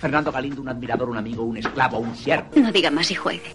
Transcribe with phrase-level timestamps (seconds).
[0.00, 2.48] Fernando Galindo, un admirador, un amigo, un esclavo, un siervo.
[2.56, 3.54] No diga más y juegue.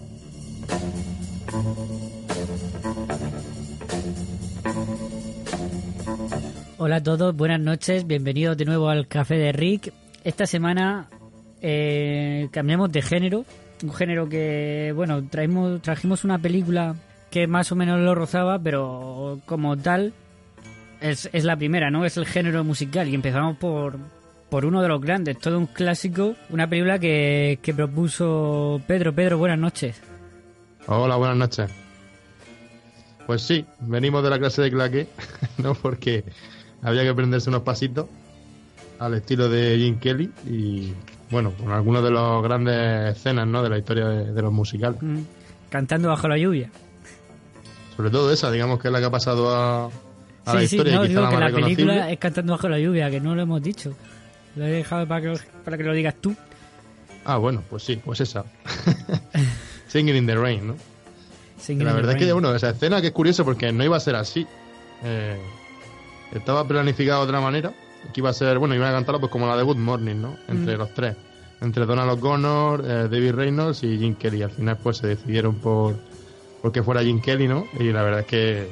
[6.77, 9.91] Hola a todos, buenas noches, bienvenidos de nuevo al Café de Rick.
[10.23, 11.09] Esta semana
[11.61, 13.43] eh, cambiamos de género,
[13.83, 16.95] un género que, bueno, traemos, trajimos una película
[17.29, 20.13] que más o menos lo rozaba, pero como tal
[21.01, 22.05] es, es la primera, ¿no?
[22.05, 23.97] Es el género musical y empezamos por,
[24.49, 29.13] por uno de los grandes, todo un clásico, una película que, que propuso Pedro.
[29.13, 30.01] Pedro, buenas noches.
[30.87, 31.69] Hola, buenas noches.
[33.25, 35.07] Pues sí, venimos de la clase de claque,
[35.57, 35.73] ¿no?
[35.73, 36.23] Porque
[36.81, 38.07] había que aprenderse unos pasitos
[38.99, 40.93] al estilo de Jim Kelly y,
[41.29, 43.61] bueno, con algunas de las grandes escenas, ¿no?
[43.61, 45.01] De la historia de, de los musicales.
[45.01, 45.19] Mm,
[45.69, 46.71] Cantando bajo la lluvia.
[47.97, 49.89] Sobre todo esa, digamos que es la que ha pasado a,
[50.47, 53.19] a la sí, sí, no, digo que la película es Cantando bajo la lluvia, que
[53.19, 53.93] no lo hemos dicho.
[54.55, 56.35] Lo he dejado para que, para que lo digas tú.
[57.25, 58.45] Ah, bueno, pues sí, pues esa.
[59.87, 60.75] Singing in the Rain, ¿no?
[61.59, 63.99] Singing la verdad es que, bueno, esa escena que es curioso porque no iba a
[63.99, 64.45] ser así.
[65.03, 65.37] Eh,
[66.33, 67.73] estaba planificada de otra manera.
[68.13, 70.37] Que iba a ser, bueno, iban a cantarla pues como la de Good Morning, ¿no?
[70.47, 70.79] Entre Mm.
[70.79, 71.15] los tres.
[71.59, 74.43] Entre Donald O'Connor, eh, David Reynolds y Jim Kelly.
[74.43, 75.95] Al final pues se decidieron por,
[76.61, 77.65] por que fuera Jim Kelly, ¿no?
[77.79, 78.69] Y la verdad es que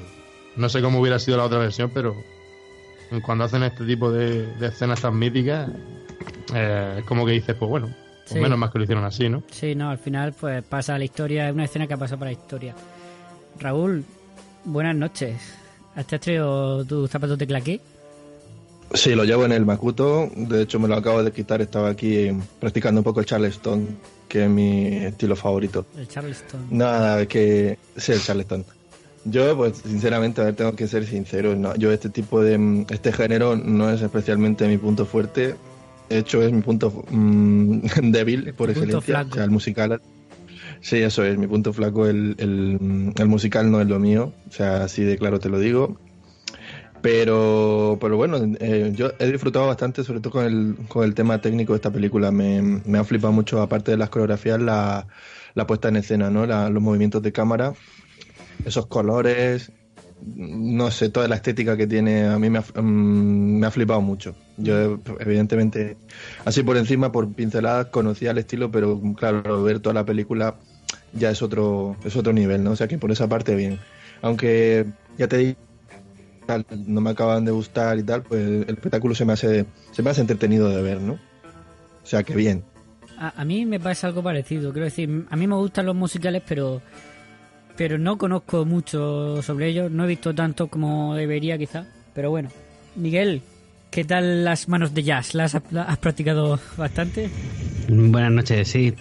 [0.55, 2.15] no sé cómo hubiera sido la otra versión, pero
[3.23, 5.69] cuando hacen este tipo de, de escenas tan míticas,
[6.53, 8.39] eh, es como que dices, pues bueno, pues Sí.
[8.39, 9.43] menos más que lo hicieron así, ¿no?
[9.51, 12.19] Sí, no, al final pues pasa a la historia, es una escena que ha pasado
[12.19, 12.73] para la historia.
[13.59, 14.03] Raúl,
[14.63, 15.35] buenas noches.
[15.95, 17.79] ¿Has traído tus zapatos de claqué?
[18.93, 20.29] Sí, lo llevo en el Makuto.
[20.35, 21.61] De hecho, me lo acabo de quitar.
[21.61, 23.97] Estaba aquí eh, practicando un poco el Charleston,
[24.27, 25.85] que es mi estilo favorito.
[25.97, 26.67] El Charleston.
[26.69, 28.65] Nada, que sí, el Charleston.
[29.27, 31.55] Yo, pues, sinceramente, a ver, tengo que ser sincero.
[31.55, 32.57] No, yo este tipo de...
[32.57, 35.55] mm, Este género no es especialmente mi punto fuerte.
[36.09, 37.79] De hecho, es mi punto mm,
[38.11, 39.01] débil, por punto excelencia.
[39.01, 39.29] flaco.
[39.31, 40.01] O sea, el musical...
[40.81, 42.05] Sí, eso es, mi punto flaco.
[42.07, 44.31] El, el, el musical no es lo mío.
[44.47, 45.97] O sea, así de claro te lo digo.
[47.01, 51.39] Pero, pero bueno, eh, yo he disfrutado bastante, sobre todo con el, con el tema
[51.39, 52.31] técnico de esta película.
[52.31, 55.07] Me, me ha flipado mucho, aparte de las coreografías, la,
[55.53, 56.45] la puesta en escena, ¿no?
[56.47, 57.73] La- los movimientos de cámara,
[58.63, 59.71] esos colores,
[60.23, 64.01] no sé, toda la estética que tiene, a mí me ha, mm, me ha flipado
[64.01, 64.35] mucho.
[64.57, 65.97] Yo, evidentemente,
[66.45, 70.55] así por encima, por pinceladas, conocía el estilo, pero claro, ver toda la película
[71.13, 72.71] ya es otro, es otro nivel, ¿no?
[72.71, 73.79] O sea que por esa parte, bien.
[74.21, 74.85] Aunque,
[75.17, 75.59] ya te digo,
[76.87, 80.09] no me acaban de gustar y tal, pues el espectáculo se me hace, se me
[80.09, 81.13] hace entretenido de ver, ¿no?
[81.13, 82.63] O sea que bien.
[83.17, 84.71] A, a mí me pasa algo parecido.
[84.71, 86.81] Quiero decir, a mí me gustan los musicales, pero
[87.77, 89.91] pero no conozco mucho sobre ellos.
[89.91, 91.85] No he visto tanto como debería, quizá.
[92.13, 92.49] Pero bueno.
[92.95, 93.41] Miguel,
[93.91, 95.35] ¿qué tal las manos de jazz?
[95.35, 97.29] ¿Las has, has practicado bastante?
[97.87, 98.91] Buenas noches, sí,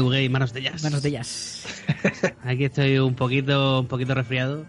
[0.00, 0.82] Bugué y manos de jazz.
[0.82, 1.66] Manos de jazz.
[2.44, 4.64] Aquí estoy un poquito, un poquito resfriado.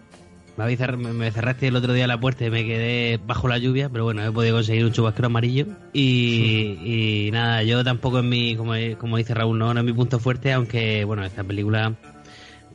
[0.56, 3.88] Me, habéis me- cerraste el otro día la puerta y me quedé bajo la lluvia,
[3.90, 5.66] pero bueno, he podido conseguir un chubasquero amarillo.
[5.92, 9.92] Y, y nada, yo tampoco es mi, como, como dice Raúl, no, no es mi
[9.92, 11.94] punto fuerte, aunque bueno, esta película,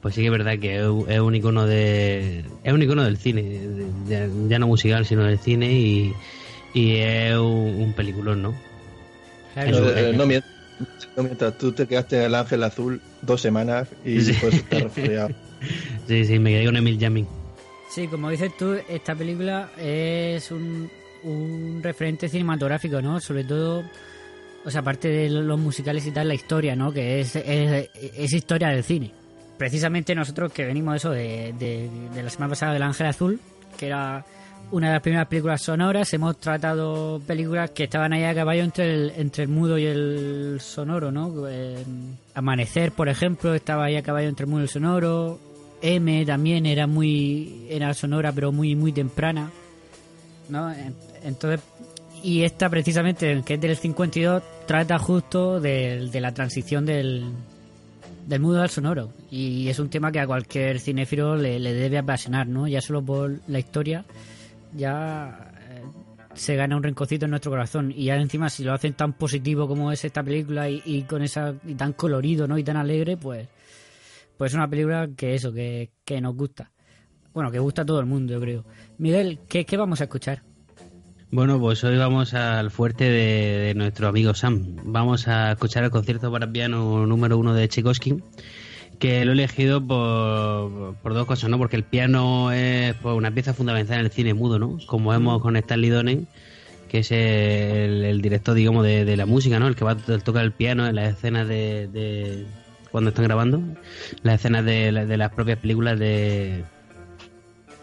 [0.02, 3.42] pues sí que es verdad que es, un icono de, es un icono del cine,
[3.44, 6.14] de- de- ya no musical, sino del cine y,
[6.74, 8.56] y es un, un peliculón, ¿no?
[9.54, 9.80] Claro.
[10.14, 14.28] No, no mientras tú te quedaste en el Ángel Azul dos semanas y Sí.
[14.32, 15.30] después estás resfriado.
[16.08, 17.28] Sí, sí, me quedé con Emil Jamming.
[17.88, 20.90] Sí, como dices tú, esta película es un,
[21.24, 23.20] un referente cinematográfico, ¿no?
[23.20, 23.84] Sobre todo,
[24.66, 26.92] o sea, aparte de los musicales y tal, la historia, ¿no?
[26.92, 29.12] Que es, es, es historia del cine.
[29.62, 33.40] Precisamente nosotros que venimos de eso, de, de, de la semana pasada del Ángel Azul,
[33.78, 34.26] que era
[34.72, 38.92] una de las primeras películas sonoras, hemos tratado películas que estaban ahí a caballo entre
[38.92, 41.48] el, entre el mudo y el sonoro, ¿no?
[41.48, 41.78] Eh,
[42.34, 45.40] Amanecer, por ejemplo, estaba ahí a caballo entre el mudo y el sonoro.
[45.84, 49.52] M también era muy era sonora pero muy muy temprana
[50.50, 50.72] ¿no?
[50.74, 51.60] En- entonces
[52.24, 57.26] y esta precisamente que es del 52 trata justo del- de, la transición del
[58.32, 62.48] del mudo al sonoro y es un tema que a cualquier cinéfilo le, debe apasionar
[62.48, 62.66] ¿no?
[62.66, 64.06] ya solo por la historia
[64.74, 65.84] ya eh,
[66.34, 67.92] se gana un rencocito en nuestro corazón.
[67.94, 71.22] Y ya encima, si lo hacen tan positivo como es esta película y, y con
[71.22, 72.58] esa y tan colorido, ¿no?
[72.58, 73.50] Y tan alegre, pues,
[74.38, 76.72] pues es una película que eso, que, que nos gusta.
[77.34, 78.66] Bueno, que gusta a todo el mundo, yo creo.
[78.98, 80.42] Miguel, ¿qué, qué vamos a escuchar?
[81.34, 84.76] Bueno, pues hoy vamos al fuerte de, de nuestro amigo Sam.
[84.84, 88.22] Vamos a escuchar el concierto para piano número uno de Tchaikovsky
[89.00, 91.58] que lo he elegido por, por, dos cosas, ¿no?
[91.58, 94.78] Porque el piano es pues, una pieza fundamental en el cine mudo, ¿no?
[94.86, 96.28] Como vemos con Stanley Donen,
[96.90, 99.68] que es el, el director, digamos, de, de, la música, ¿no?
[99.68, 102.46] El que va a tocar el piano en las escenas de, de
[102.92, 103.62] cuando están grabando,
[104.22, 106.66] las escenas de, de las propias películas de,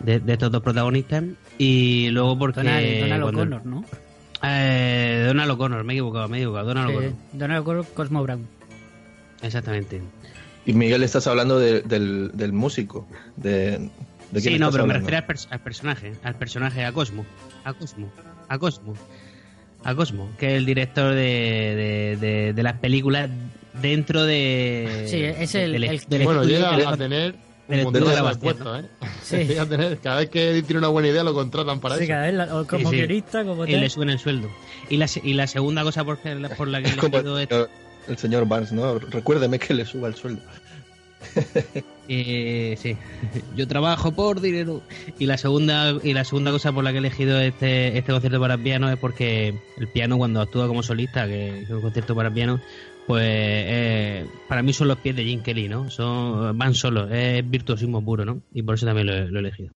[0.00, 1.25] de, de, estos dos protagonistas.
[1.59, 2.61] Y luego porque...
[2.62, 3.85] Donald, Donald O'Connor, ¿no?
[4.43, 6.69] Eh, Donald O'Connor, me he equivocado, me he equivocado.
[6.69, 7.12] Donald O'Connor.
[7.33, 8.47] Donald O'Connor, Cosmo Brown.
[9.43, 10.00] Exactamente.
[10.67, 13.06] Y Miguel, estás hablando de- del, del músico.
[13.37, 13.89] De,
[14.31, 17.25] ¿de Sí, no, pero me refiero al, pers- al personaje, al personaje, a Cosmo,
[17.65, 18.11] a Cosmo,
[18.49, 18.95] a Cosmo,
[19.85, 23.31] a Cosmo, que es el director de, de, de- de las películas
[23.81, 25.06] dentro de...
[25.06, 27.35] Sí, es el- del- el- del Bueno, llega a tener
[27.69, 28.88] un montón de de grabación, puestos, ¿eh?
[29.23, 29.55] Sí.
[29.69, 32.12] Tener, cada vez que tiene una buena idea lo contratan para Sí, eso.
[32.12, 32.97] cada vez la- o como Sí, sí.
[33.06, 33.81] guionista, como y tal.
[33.81, 34.49] le suben el sueldo.
[34.88, 37.37] Y la, y la segunda cosa por, que- por la que he Es como elegido
[37.38, 37.70] el esto señor,
[38.09, 38.99] el señor Barnes, ¿no?
[38.99, 40.41] Recuérdeme que le suba el sueldo.
[42.11, 42.97] Eh, sí,
[43.55, 44.81] yo trabajo por dinero.
[45.19, 48.41] Y la segunda y la segunda cosa por la que he elegido este, este concierto
[48.41, 52.31] para piano es porque el piano cuando actúa como solista, que es un concierto para
[52.32, 52.62] piano,
[53.08, 55.88] pues eh, para mí son los pies de Jim Kelly, ¿no?
[55.88, 58.43] Son van solos, es virtuosismo puro, ¿no?
[58.52, 59.72] Y por eso también lo, lo he elegido.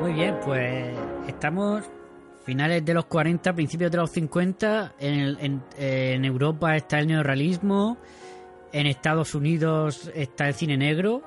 [0.00, 0.96] Muy bien, pues
[1.26, 1.84] estamos
[2.44, 4.94] finales de los 40, principios de los 50.
[4.98, 7.98] En, el- en- Europa está el neorrealismo.
[8.72, 11.22] En Estados Unidos está el cine negro.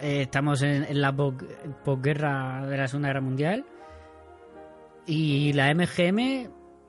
[0.00, 1.34] Eh, estamos en, la pos-
[1.84, 3.64] posguerra de la Segunda Guerra Mundial.
[5.06, 6.18] Y la MGM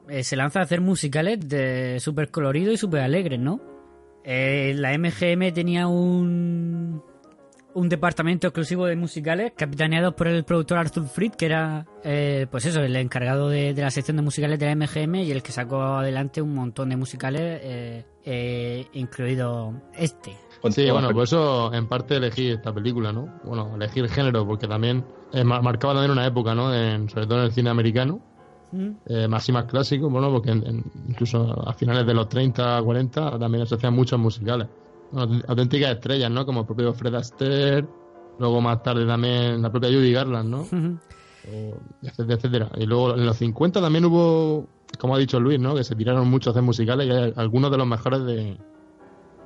[0.09, 3.59] eh, se lanza a hacer musicales de súper coloridos y súper alegres, ¿no?
[4.23, 7.03] Eh, la MGM tenía un,
[7.75, 12.65] un departamento exclusivo de musicales capitaneados por el productor Arthur Fried, que era, eh, pues
[12.65, 15.51] eso, el encargado de, de la sección de musicales de la MGM y el que
[15.51, 20.35] sacó adelante un montón de musicales, eh, eh, incluido este.
[20.69, 23.27] Sí, bueno, por eso en parte elegí esta película, ¿no?
[23.43, 25.03] Bueno, elegí el género porque también
[25.33, 26.73] eh, ma- marcaba también una época, ¿no?
[26.73, 28.21] En- sobre todo en el cine americano,
[28.71, 28.89] ¿Mm?
[29.07, 32.81] eh, más y más clásico, bueno, porque en- en- incluso a finales de los 30,
[32.81, 34.67] 40 también se hacían muchos musicales.
[35.47, 36.45] Auténticas estrellas, ¿no?
[36.45, 37.87] Como el propio Fred Astaire,
[38.39, 40.65] luego más tarde también la propia Judy Garland, ¿no?
[42.01, 42.69] etcétera, etcétera.
[42.77, 44.67] Y luego en los 50 también hubo,
[44.99, 45.75] como ha dicho Luis, ¿no?
[45.75, 48.57] Que se tiraron mucho a hacer musicales y hay algunos de los mejores de,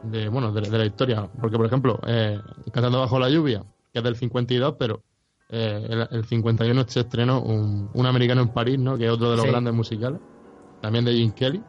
[0.03, 1.27] de bueno, de, de la historia.
[1.41, 2.39] Porque, por ejemplo, eh,
[2.71, 5.01] Cantando bajo la lluvia, que es del 52, pero
[5.49, 8.97] eh, el, el 51 se estrenó un, un americano en París, ¿no?
[8.97, 9.51] Que es otro de los Sí.
[9.51, 10.19] grandes musicales,
[10.81, 11.63] también de Jim Kelly.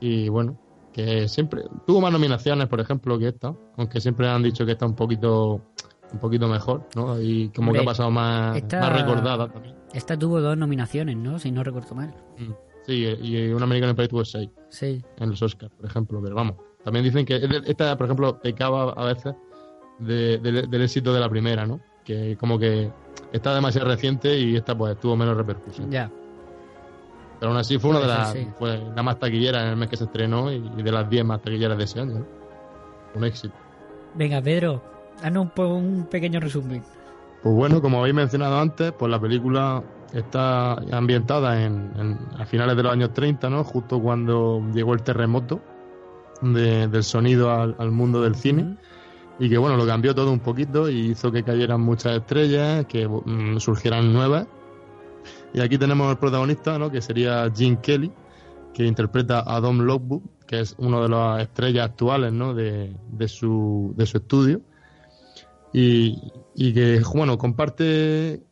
[0.00, 0.56] Y bueno,
[1.04, 4.84] que siempre tuvo más nominaciones, por ejemplo, que esta, aunque siempre han dicho que está
[4.86, 5.60] un poquito
[6.12, 7.20] un poquito mejor, ¿no?
[7.20, 9.76] Y como que ha pasado más, esta- más recordada también.
[9.92, 11.38] Esta tuvo dos nominaciones, ¿no?
[11.38, 12.14] Si no recuerdo mal.
[12.38, 12.52] Mm.
[12.86, 15.02] Sí, y un americano en París tuvo seis Sí.
[15.18, 16.56] en los Oscars, por ejemplo, pero vamos.
[16.82, 19.34] También dicen que esta, por ejemplo, pecaba a veces
[19.98, 21.78] de- del- del éxito de la primera, ¿no?
[22.04, 22.90] Que como que
[23.32, 25.90] está demasiado reciente y esta pues tuvo menos repercusión.
[25.90, 26.10] Ya.
[27.38, 28.50] Pero aún así fue una de las ser, sí.
[28.58, 31.40] fue la más taquillera en el mes que se estrenó y, de las 10 más
[31.40, 32.18] taquilleras de ese año.
[32.20, 32.26] ¿no?
[33.14, 33.54] Un éxito.
[34.14, 34.82] Venga, Pedro,
[35.22, 36.82] danos un, pequeño resumen.
[37.42, 42.76] Pues bueno, como habéis mencionado antes, pues la película está ambientada en, en- a finales
[42.76, 43.62] de los años 30, ¿no?
[43.62, 45.60] Justo cuando llegó el terremoto
[46.42, 48.76] de- del sonido al, al mundo del cine.
[49.38, 53.06] Y que bueno, lo cambió todo un poquito y hizo que cayeran muchas estrellas, que
[53.06, 54.48] mm, surgieran nuevas.
[55.54, 56.90] Y aquí tenemos el protagonista, ¿no?
[56.90, 58.12] Que sería Jim Kelly,
[58.74, 62.54] que interpreta a Dom Lockwood, que es uno de las estrellas actuales, ¿no?
[62.54, 64.60] De, de su, de su estudio
[65.72, 66.18] y,
[66.54, 68.42] y que, bueno, comparte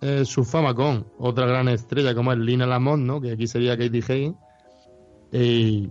[0.00, 3.20] eh, su fama con otra gran estrella como es Lina Lamont, ¿no?
[3.20, 4.36] Que aquí sería Katie Higgins.
[5.32, 5.90] Y,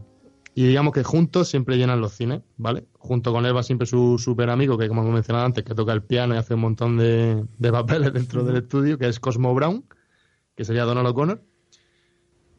[0.56, 2.86] y digamos que juntos siempre llenan los cines, ¿vale?
[2.98, 5.94] Junto con él va siempre su super amigo, que como hemos mencionado antes, que toca
[5.94, 9.54] el piano y hace un montón de, de papeles dentro del estudio, que es Cosmo
[9.54, 9.86] Brown,
[10.60, 11.42] que sería Donald O'Connor.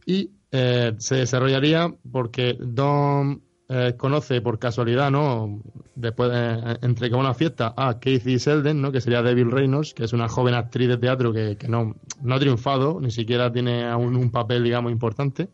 [0.06, 5.60] Y eh, se desarrollaría porque Don eh, conoce por casualidad, ¿no?
[5.94, 8.90] Después, eh, entre que una fiesta, a Casey Selden, ¿no?
[8.90, 12.34] Que sería Devil Reynolds, que es una joven actriz de teatro que, que no, no
[12.34, 15.50] ha triunfado, ni siquiera tiene aún un papel, digamos, importante.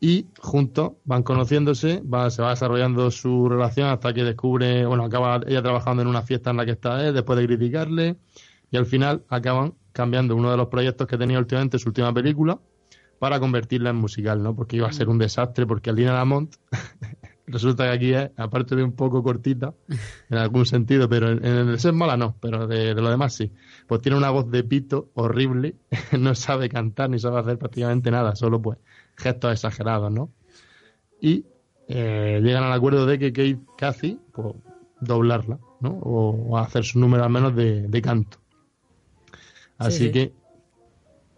[0.00, 5.42] Y juntos van conociéndose, va, se va desarrollando su relación hasta que descubre, bueno, acaba
[5.46, 8.16] ella trabajando en una fiesta en la que está él, después de criticarle,
[8.70, 12.58] y al final acaban cambiando uno de los proyectos que tenía últimamente, su última película,
[13.18, 14.54] para convertirla en musical, ¿no?
[14.54, 16.54] Porque iba a ser un desastre, porque Alina Lamont
[17.46, 19.74] resulta que aquí es, aparte de un poco cortita,
[20.30, 23.52] en algún sentido, pero en, en el ser mala no, pero de, lo demás sí.
[23.86, 25.76] Pues tiene una voz de pito horrible,
[26.18, 28.78] no sabe cantar ni sabe hacer prácticamente nada, solo pues
[29.16, 30.30] gestos exagerados, ¿no?
[31.20, 31.46] Y
[31.88, 34.54] eh, llegan al acuerdo de que Kate Cathy, pues
[35.00, 35.90] doblarla, ¿no?
[35.90, 38.38] O, hacer su número al menos de canto.
[39.78, 40.12] Así Sí, sí.
[40.12, 40.32] que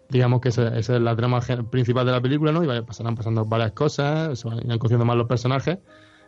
[0.09, 2.64] digamos que esa, esa es la trama principal de la película, ¿no?
[2.64, 5.78] Y pasarán pasando varias cosas, se van conociendo más los personajes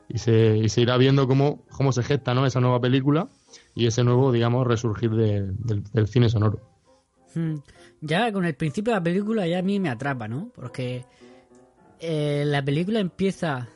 [0.09, 2.47] y se, y se irá viendo cómo, cómo se gesta, ¿no?
[2.47, 3.29] Esa nueva película
[3.75, 6.61] y ese nuevo, digamos, resurgir de- del, del cine sonoro.
[7.35, 7.57] Hmm.
[8.03, 10.51] Ya con el principio de la película ya a mí me atrapa, ¿no?
[10.55, 11.05] Porque
[11.99, 13.69] eh, la película empieza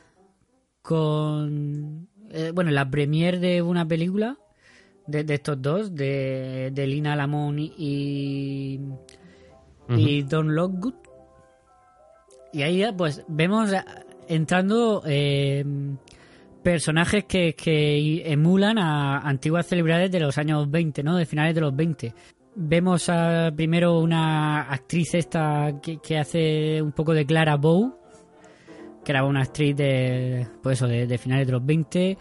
[0.83, 2.09] con...
[2.31, 4.37] eh, bueno, la premiere de una película
[5.07, 8.81] de, de estos dos, de, de Lina Lamont y,
[9.89, 10.95] y Don Lockwood.
[12.53, 13.71] Y ahí ya, pues vemos
[14.29, 15.65] entrando eh,
[16.63, 21.17] personajes que, que emulan a antiguas celebridades de los años 20, ¿no?
[21.17, 22.13] De finales de los 20.
[22.57, 27.99] Vemos a, primero una actriz esta que, que hace un poco de Clara Bow,
[29.05, 32.19] que era una actriz de, pues eso, de, de finales de los 20.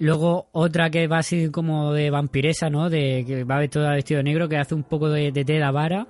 [0.00, 2.90] Luego otra que va así como de vampiresa, ¿no?
[2.90, 6.06] De que va toda vestido de negro, que hace un poco de, de Teda Vara.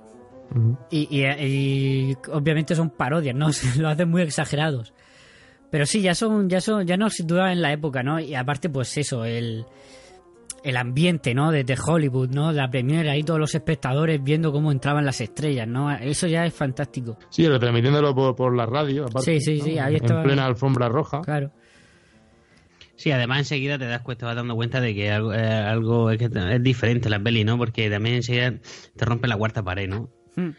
[0.91, 1.25] Y, y-
[2.11, 3.47] y obviamente son parodias, ¿no?
[3.79, 4.93] Lo hacen muy exagerados.
[5.71, 8.19] Pero sí, ya son, ya son, ya nos sitúan en la época, ¿no?
[8.19, 9.65] Y aparte, pues eso, el,
[10.63, 11.51] el ambiente, ¿no?
[11.51, 12.51] De, de Hollywood, ¿no?
[12.51, 15.91] La premiere, ahí todos los espectadores viendo cómo entraban las estrellas, ¿no?
[15.91, 17.17] Eso ya es fantástico.
[17.29, 19.83] Sí, retransmitiéndolo por, por la radio, aparte, Sí, sí, sí, ¿no?
[19.83, 21.21] ahí En estaba- plena alfombra roja.
[21.21, 21.51] Claro.
[22.97, 26.11] Sí, además enseguida te das cuenta, te vas dando cuenta de que algo, eh, algo
[26.11, 27.57] es, que es diferente la peli, ¿no?
[27.57, 28.53] Porque también enseguida
[28.95, 30.09] te rompe la cuarta pared, ¿no?
[30.35, 30.51] Hmm.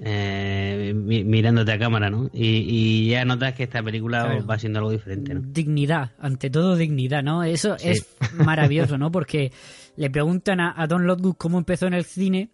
[0.00, 2.28] Eh, mi- mirándote a cámara, ¿no?
[2.32, 4.46] Y, y ya notas que esta película Claro.
[4.46, 5.40] va siendo algo diferente, ¿no?
[5.44, 7.44] dignidad, ante todo dignidad, ¿no?
[7.44, 7.90] Eso Sí.
[7.90, 9.12] es maravilloso, ¿no?
[9.12, 9.52] Porque
[9.96, 12.50] le preguntan a, a Don Lockwood cómo empezó en el cine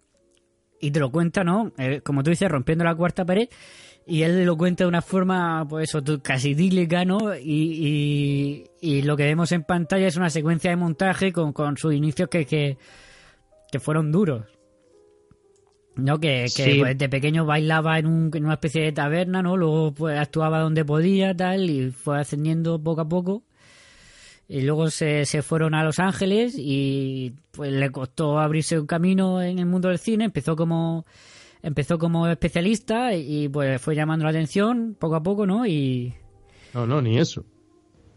[0.83, 1.73] y te lo cuenta, ¿no?
[1.79, 3.49] Eh, como tú dices, rompiendo la cuarta pared
[4.11, 7.35] y él lo cuenta de una forma, pues eso, casi idílica, ¿no?
[7.37, 11.76] Y, y, y lo que vemos en pantalla es una secuencia de montaje con, con
[11.76, 12.76] sus inicios que, que,
[13.71, 14.45] que fueron duros.
[15.97, 16.19] ¿no?
[16.19, 16.79] Que, que Sí.
[16.79, 19.57] pues, de pequeño bailaba en, un- en una especie de taberna, ¿no?
[19.57, 23.43] Luego pues actuaba donde podía, tal, y fue ascendiendo poco a poco.
[24.49, 29.40] Y luego se, se fueron a Los Ángeles y pues le costó abrirse un camino
[29.43, 30.25] en el mundo del cine.
[30.25, 31.05] Empezó como
[31.62, 35.67] empezó como especialista y pues fue llamando la atención poco a poco, ¿no?
[35.67, 36.14] Y
[36.75, 37.45] No, no, ni eso.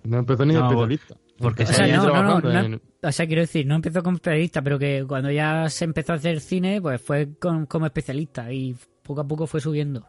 [0.04, 1.16] No empezó ni de No, especialista.
[1.40, 3.76] porque o sea, ahí no, no, no, trabajando no- en- o sea, quiero decir, no
[3.76, 7.66] empezó como especialista, pero que cuando ya se empezó a hacer cine, pues fue con-
[7.66, 10.06] como especialista y poco a poco fue subiendo.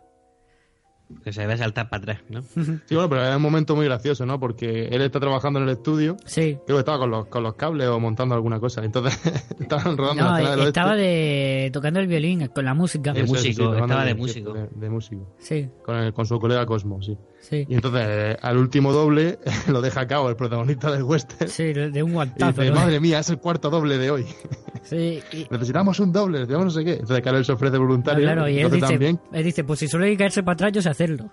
[1.22, 2.42] Que se debe saltar para atrás, ¿no?
[2.86, 4.40] Sí, bueno, pero es un momento muy gracioso, ¿no?
[4.40, 6.16] Porque él está trabajando en el estudio.
[6.24, 6.58] Sí.
[6.66, 8.82] Creo que estaba con los, con los cables o montando alguna cosa.
[8.84, 9.14] Entonces,
[9.60, 11.02] estaban rodando No, la del estaba oeste.
[11.04, 13.12] de tocando el violín con la música.
[13.12, 14.52] De sí, músico, estaba de músico.
[14.54, 15.34] De, de músico.
[15.38, 17.16] Sí, Con, el- con su colega Cosmo, sí.
[17.48, 17.64] Sí.
[17.68, 21.48] Y entonces, eh, al último doble, lo deja a cabo el protagonista del western.
[21.50, 22.60] Sí, de un Y guantazo.
[22.60, 22.76] dice, ¿no?
[22.80, 24.26] madre mía, es el cuarto doble de hoy.
[24.84, 26.92] Sí, y- Necesitamos un doble, necesitamos no sé qué.
[26.92, 28.22] Entonces, claro, él se ofrece voluntario.
[28.24, 29.18] claro, y él dice, también.
[29.32, 31.30] él dice, pues si solo hay que caerse para atrás, yo sé hacerlo.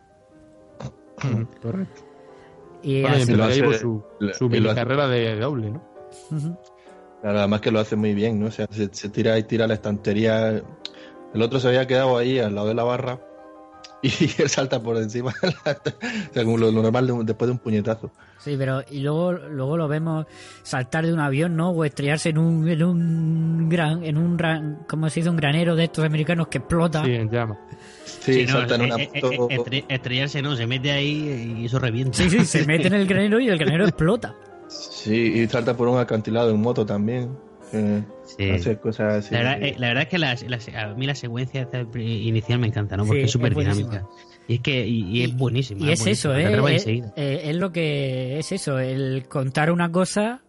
[1.62, 2.01] Correcto.
[2.84, 4.03] Y Bueno, y lo ahí hace- su,
[4.34, 5.84] su y lo mini hace- carrera de, doble, ¿no?
[6.32, 6.58] Ujú.
[7.22, 8.48] Claro, además que lo hace muy bien, ¿no?
[8.48, 10.63] O sea, se, se tira y tira la estantería.
[11.34, 13.20] El otro se había quedado ahí al lado de la barra
[14.20, 15.34] y él salta por encima.
[15.41, 15.72] de la-
[16.29, 18.12] o sea, como lo, lo normal de un- después de un puñetazo.
[18.39, 20.25] Sí, pero y luego luego lo vemos
[20.63, 21.70] saltar de un avión, ¿no?
[21.70, 25.29] O estrellarse en un en un gran en un ran- ¿cómo se dice?
[25.29, 27.03] un granero de estos americanos que explota.
[27.05, 27.58] Sí, en llama.
[28.03, 29.65] Sí, Sí, no, salta en eh, una eh, eh, moto.
[29.89, 32.17] estrellarse no, se mete ahí y eso revienta.
[32.17, 34.34] Sí, sí, se mete en el granero y el granero explota.
[34.67, 37.29] Sí, y salta por un acantilado en moto también.
[37.74, 38.75] Eh, Sí.
[38.78, 39.34] Cosas así.
[39.34, 42.68] La verdad, eh, la verdad es que la, la- a mí la secuencia inicial me
[42.68, 43.06] encanta, ¿no?
[43.06, 44.08] Porque Sí, es súper dinámica.
[44.48, 45.86] Y es que y, y es buenísima.
[45.86, 46.44] Y es eso, ¿eh?
[46.51, 47.13] Es, enseguida.
[47.16, 50.42] eh, es lo que es eso, el contar una cosa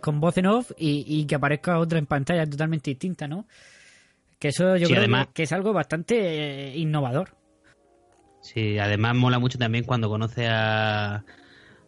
[0.00, 3.46] con voz en off y, y que aparezca otra en pantalla totalmente distinta, ¿no?
[4.40, 6.16] Que eso yo Sí, creo además- que es algo bastante
[6.70, 7.36] eh, innovador.
[8.40, 11.24] Sí, además mola mucho también cuando conoce a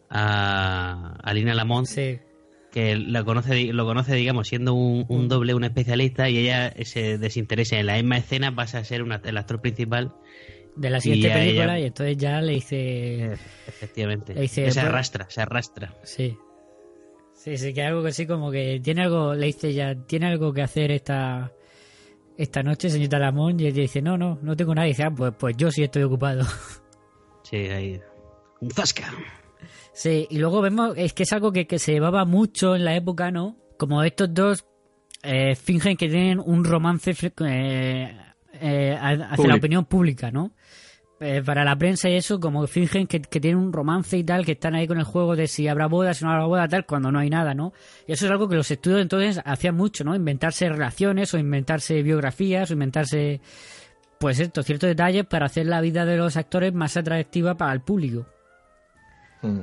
[0.09, 1.87] a, a Lina Lamont,
[2.71, 7.19] que lo conoce, lo conoce, digamos, siendo un, un, doble, un especialista, y ella se
[7.19, 10.15] desinteresa en la misma escena, pasa a ser una, el actor principal.
[10.77, 13.33] De la siguiente película y entonces ya le dice
[13.67, 14.35] efectivamente.
[14.35, 15.95] le dice, se arrastra se arrastra.
[16.05, 16.39] Sí.
[17.35, 20.53] Sí sí que algo que sí como que tiene algo le dice ya tiene algo
[20.53, 21.53] que hacer esta
[22.37, 25.11] esta noche señorita Lamont y ella dice no no no tengo nada y dice ah,
[25.11, 26.45] pues pues yo sí estoy ocupado
[27.43, 28.01] sí ahí.
[28.61, 29.13] Un zasca
[29.93, 33.31] Sí, y luego vemos, es que es algo que, se llevaba mucho en la época,
[33.31, 33.57] ¿no?
[33.77, 34.65] Como estos dos
[35.23, 38.17] eh, fingen que tienen un romance eh,
[38.55, 40.53] eh, hacia la opinión pública, ¿no?
[41.45, 44.75] para la prensa y eso, como fingen que, tienen un romance y tal, que están
[44.75, 47.19] ahí con el juego de si habrá boda, si no habrá boda, tal, cuando no
[47.19, 47.75] hay nada, ¿no?
[48.07, 50.15] Y eso es algo que los estudios entonces hacían mucho, ¿no?
[50.15, 53.43] Inventarse relaciones o inventarse biografías o inventarse,
[54.19, 57.83] pues esto, ciertos detalles para hacer la vida de los actores más atractiva para el
[57.83, 58.25] público.
[59.43, 59.61] Mm.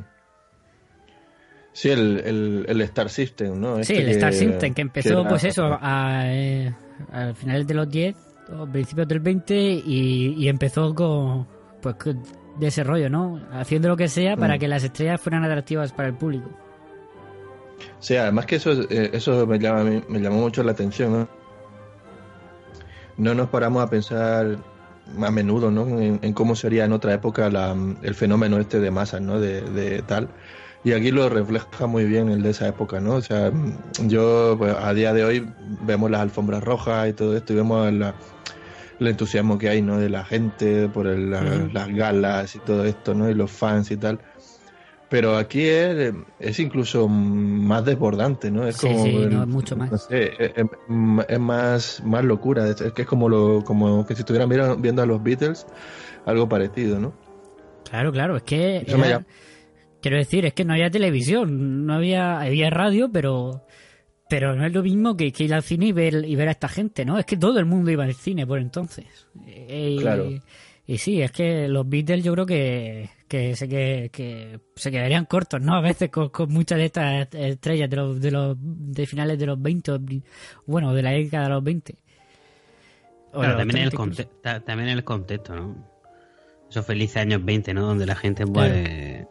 [1.74, 3.76] Sí, el, el, el, Star System, ¿no?
[3.84, 6.74] sí, este el Star System, que empezó, pues eso, a, eh,
[7.12, 8.16] al final de los 10
[8.58, 11.48] o principios del 20 y, y empezó con,
[11.82, 11.96] pues,
[12.60, 13.40] de ese rollo, ¿no?
[13.52, 14.60] Haciendo lo que sea para mm.
[14.60, 16.50] que las estrellas fueran atractivas para el público.
[18.00, 21.28] Sí, además que eso, eh, eso me, llama, me llamó mucho la atención, ¿no?
[23.18, 24.58] No nos paramos a pensar
[25.22, 25.88] a menudo, ¿no?
[26.00, 29.40] En, cómo sería en otra época la, el fenómeno este de masas, ¿no?
[29.40, 30.30] De, de tal
[30.88, 33.16] y aquí lo refleja muy bien el de esa época, ¿no?
[33.16, 33.52] O sea,
[34.06, 35.46] yo pues, a día de hoy
[35.82, 38.06] vemos las alfombras rojas y todo esto y vemos el
[39.08, 39.98] entusiasmo que hay, ¿no?
[39.98, 43.30] De la gente por las galas y todo esto, ¿no?
[43.30, 44.20] Y los fans y tal.
[45.10, 48.68] Pero aquí es, es incluso más desbordante, ¿no?
[48.68, 49.92] Es como sí, no, es mucho más.
[49.92, 52.68] No sé, es, más, más locura.
[52.68, 54.50] Es, que es como, lo, como que si estuvieran
[54.82, 55.66] viendo, a los Beatles,
[56.26, 57.14] algo parecido, ¿no?
[57.90, 58.86] Claro, claro, es que...
[60.00, 63.66] Quiero decir, es que no había televisión, no había, había radio, pero
[64.30, 66.68] pero no es lo mismo que, ir al cine y ver, y ver a esta
[66.68, 67.18] gente, ¿no?
[67.18, 69.06] Es que todo el mundo iba al cine por entonces.
[69.46, 70.30] Y, claro.
[70.88, 75.62] Y, sí, es que los Beatles yo creo que, que, se, que, se quedarían cortos,
[75.62, 75.76] ¿no?
[75.76, 79.62] A veces con, muchas de estas estrellas de los, de los de finales de los
[79.62, 80.00] 20,
[80.66, 81.96] bueno, de la década de los 20.
[83.34, 83.92] Claro, también, en el
[84.42, 85.76] también en el contexto, ¿no?
[86.70, 87.82] Esos felices años 20, ¿no?
[87.82, 89.28] Donde la gente, pues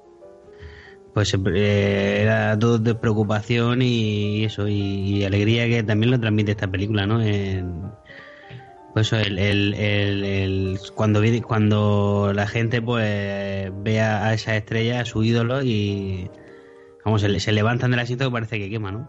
[1.16, 6.70] pues eh, era todo de preocupación y eso, y, alegría que también lo transmite esta
[6.70, 7.22] película, ¿no?
[8.96, 15.22] Pues el, el, el, cuando cuando la gente pues ve a, esa estrella, a su
[15.22, 16.30] ídolo y
[17.04, 19.06] vamos, se, se levantan del asiento que parece que quema, ¿no?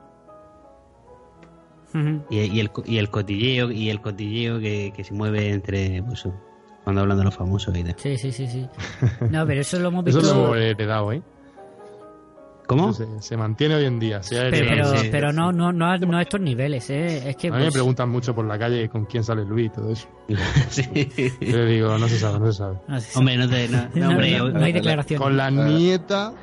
[2.30, 6.28] y, y, el, y el cotilleo y el cotilleo que, que se mueve entre pues
[6.84, 8.68] cuando hablan de los famosos y Sí, sí, sí, sí.
[9.32, 10.20] No, pero eso lo hemos visto.
[10.20, 11.22] Eso lo he dado, ¿eh?
[12.68, 12.94] ¿Cómo?
[12.94, 14.22] Se, mantiene hoy en día.
[14.30, 16.90] pero, pero, no, no, no, a, no, a, estos niveles.
[16.90, 17.30] ¿eh?
[17.30, 19.70] Es que, a mí me preguntan mucho por la calle con quién sale Luis y
[19.70, 20.08] todo eso.
[20.70, 20.84] sí.
[21.40, 22.78] Yo digo, no se sabe, no se sabe.
[23.16, 25.22] Hombre, no, te, no, hombre, no, hay declaración.
[25.22, 26.34] Con la nieta.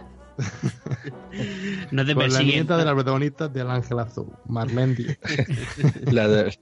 [1.91, 5.07] no te con la nieta de la protagonista del Ángel Azul, Marlendi.
[6.11, 6.59] la de...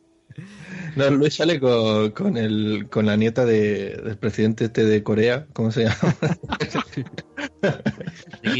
[0.96, 5.46] No, Luis sale con, con, el, con la nieta de, del presidente este de Corea,
[5.52, 6.16] ¿cómo se llama?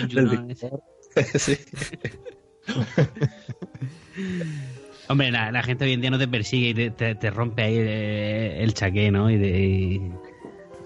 [5.08, 9.10] Hombre, la, gente hoy en día no te persigue y te, rompe ahí el, chaqué,
[9.10, 9.30] ¿no?
[9.30, 10.00] Y, de,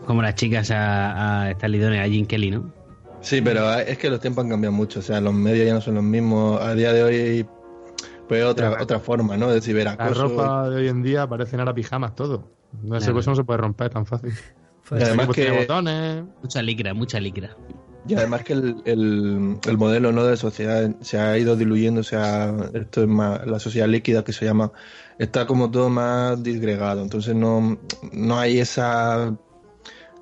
[0.07, 2.73] como las chicas a, a Stanley a Jim Kelly, ¿no?
[3.21, 5.01] Sí, pero es que los tiempos han cambiado mucho.
[5.01, 6.61] O sea, los medios ya no son los mismos.
[6.61, 7.47] A día de hoy,
[8.29, 9.51] pues otra, otra forma, ¿no?
[9.51, 10.09] De ciberacoso.
[10.09, 12.51] La ropa de hoy en día parecen ahora pijamas todo.
[12.83, 14.33] No sé, pues no se puede romper tan fácil.
[14.89, 15.51] Pues además que...
[15.51, 16.23] botones.
[16.41, 17.57] Mucha licra, mucha licra.
[18.07, 20.25] Y además que el, el, modelo ¿no?
[20.25, 24.33] de sociedad se ha ido diluyendo, o sea, esto es más, la sociedad líquida que
[24.33, 24.71] se llama,
[25.19, 27.81] está como todo más disgregado, entonces no,
[28.13, 29.37] no hay esa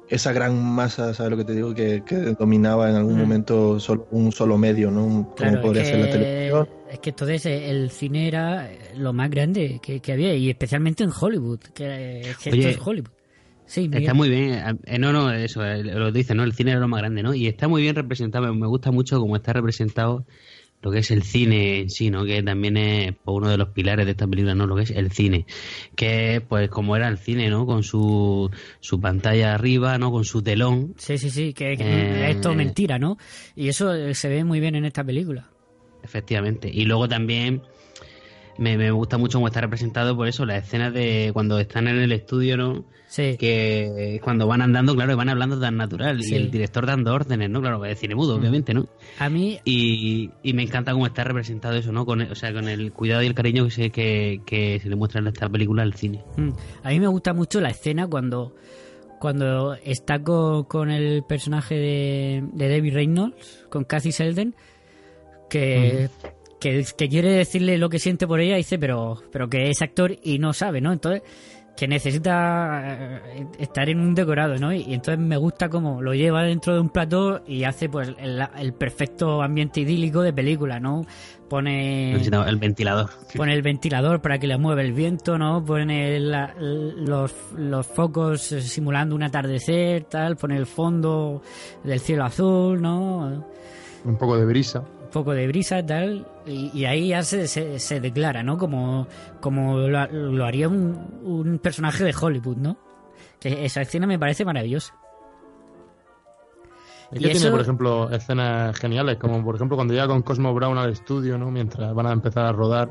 [0.09, 1.75] esa gran masa, ¿sabes lo que te digo?
[1.75, 2.03] Que,
[2.39, 3.21] dominaba en algún mm.
[3.21, 5.35] momento solo, un solo medio, ¿no?
[5.37, 6.69] como podría ser la televisión.
[6.95, 11.59] Es que entonces el cine era lo más grande que, había, y especialmente en Hollywood,
[11.75, 13.11] que, esto es Hollywood.
[13.67, 14.79] Sí, está muy bien.
[14.85, 16.45] Eh, no, no, eso, eh, lo dice, ¿no?
[16.45, 17.35] El cine era lo más grande, ¿no?
[17.35, 18.55] Y está muy bien representado.
[18.55, 20.25] Me gusta mucho cómo está representado
[20.83, 22.25] lo que es el cine en sí, ¿no?
[22.25, 24.69] Que también es pues, uno de los pilares de esta película, ¿no?
[24.69, 25.47] Lo que es el cine.
[25.97, 27.67] Que, pues, como era el cine, ¿no?
[27.67, 30.13] Con su, su pantalla arriba, ¿no?
[30.13, 30.95] Con su telón.
[30.97, 33.19] Sí, sí, sí, que, eh, esto es mentira, ¿no?
[33.57, 35.51] Y eso se ve muy bien en esta película.
[36.05, 36.71] Efectivamente.
[36.73, 37.63] Y luego también
[38.59, 41.97] me, me gusta mucho cómo está representado por eso, las escenas de cuando están en
[41.97, 42.85] el estudio, ¿no?
[43.09, 43.37] Sí.
[43.39, 46.21] Que cuando van andando, claro, y van hablando tan natural.
[46.23, 46.33] Sí.
[46.35, 47.61] Y el director dando órdenes, ¿no?
[47.61, 48.87] Claro, de cine mudo, obviamente, ¿no?
[49.21, 52.05] A mí, Y, y me encanta cómo está representado eso, ¿no?
[52.07, 54.89] Con, el- o sea, con el cuidado y el cariño que se, que, que se
[54.89, 56.25] le muestra en esta película al cine.
[56.37, 56.51] mm,
[56.83, 58.57] a mí me gusta mucho la escena cuando,
[59.21, 64.57] cuando está con, con el personaje de, de David Reynolds, con Kathy Selden,
[65.59, 66.11] que,
[66.61, 70.17] que, que quiere decirle lo que siente por ella, dice, pero, pero que es actor
[70.23, 70.93] y no sabe, ¿no?
[70.93, 71.23] Entonces,
[71.77, 74.73] que necesita eh, estar en un decorado, ¿no?
[74.73, 78.13] Y, y entonces me gusta cómo lo lleva dentro de un plató y hace pues
[78.21, 81.05] el, el perfecto ambiente idílico de película, ¿no?
[81.49, 82.13] Pone
[82.49, 83.11] El ventilador.
[83.37, 85.65] pone el ventilador para que le mueva el viento, ¿no?
[85.65, 91.43] Pone la- los, los focos simulando un atardecer, tal, pone el fondo
[91.83, 93.45] del cielo azul, ¿no?
[94.05, 94.85] Un poco de brisa.
[95.15, 98.59] Poco de brisa, tal, y, y ahí ya se, se, se declara, ¿no?
[98.59, 99.07] Como,
[99.41, 102.77] como lo, lo haría un, un personaje de Hollywood, ¿no?
[103.39, 104.93] Que esa escena me parece maravillosa.
[107.13, 110.53] Es Y que tiene, por ejemplo, escenas geniales, como por ejemplo cuando llega con Cosmo
[110.53, 111.49] Brown al estudio, ¿no?
[111.51, 112.89] Mientras van a empezar a rodar.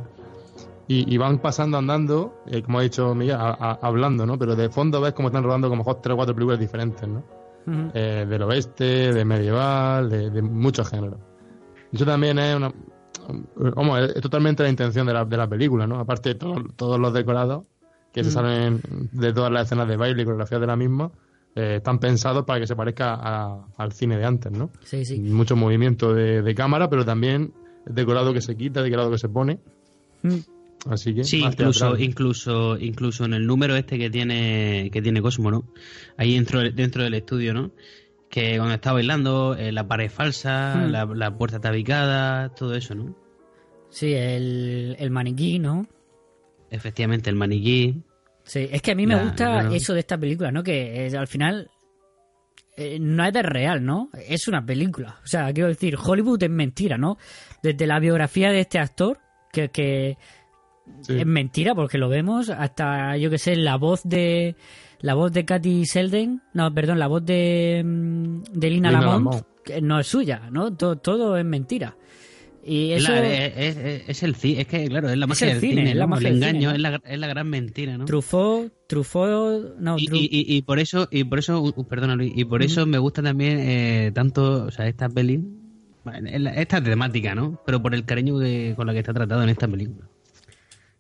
[0.88, 4.38] Y, y van pasando andando, eh, como ha dicho Miguel, a- a- hablando, ¿no?
[4.40, 7.20] Pero de fondo ves como están rodando como tres o cuatro películas diferentes, ¿no?
[7.68, 7.92] Ujú.
[7.94, 11.20] Eh, del oeste, de medieval, de, de muchos géneros.
[11.94, 12.74] Eso también es una...
[13.76, 16.00] Vamos, es, es totalmente la intención de la, de la película, ¿no?
[16.00, 17.64] Aparte de todo- todos los decorados
[18.12, 18.34] que se Mm.
[18.34, 21.12] salen de todas las escenas de baile y coreografías de la misma,
[21.56, 24.72] eh, están pensados para que se parezca a- al cine de antes, ¿no?
[24.84, 25.20] Sí, sí.
[25.20, 27.54] Mucho movimiento de, de cámara, pero también
[27.86, 29.60] decorado que se quita, decorado que se pone.
[30.24, 30.38] Mm.
[30.90, 32.02] Así que Sí, incluso, teatral.
[32.04, 35.64] incluso, incluso en el número este que tiene, que tiene Cosmo, ¿no?
[36.18, 37.72] Ahí dentro, dentro del estudio, ¿no?
[38.34, 40.92] Que cuando está bailando, eh, la pared falsa, Hmm.
[40.92, 43.16] la, la puerta tabicada, todo eso, ¿no?
[43.92, 45.86] Sí, el, el maniquí, ¿no?
[46.72, 48.02] Efectivamente, el maniquí.
[48.44, 50.64] Sí, es que a mí me gusta eso de esta película, ¿no?
[50.64, 51.70] Que eh, al final
[52.76, 54.10] eh, no es de real, ¿no?
[54.28, 55.20] Es una película.
[55.24, 57.20] O sea, quiero decir, Hollywood es mentira, ¿no?
[57.62, 59.20] Desde la biografía de este actor,
[59.52, 60.18] que, que
[61.02, 61.18] Sí.
[61.20, 64.56] es mentira porque lo vemos, hasta, yo que sé, la voz de
[65.04, 69.26] la voz de Katy Selden, no, perdón, la voz de, mm, de Lina, Lina Lamont,
[69.26, 69.46] Lamont.
[69.64, 70.74] que no es suya, ¿no?
[70.76, 71.96] Todo, todo es mentira.
[72.66, 73.12] Y Es, eso...
[73.12, 75.62] la- es, es- es el cine, es que claro, es la Es magia el del
[75.62, 78.06] cine, cine, es la magia el engaño, es, la, es la gran mentira, ¿no?
[78.06, 82.32] Truffaut, Truffaut, no, Y, y- y- y por eso, y por eso, uh, perdona Luis,
[82.36, 85.44] y por eso me gusta también eh, tanto, o sea, esta peli,
[86.56, 87.60] esta temática, ¿no?
[87.66, 90.08] Pero por el cariño que- con la que está tratado en esta película.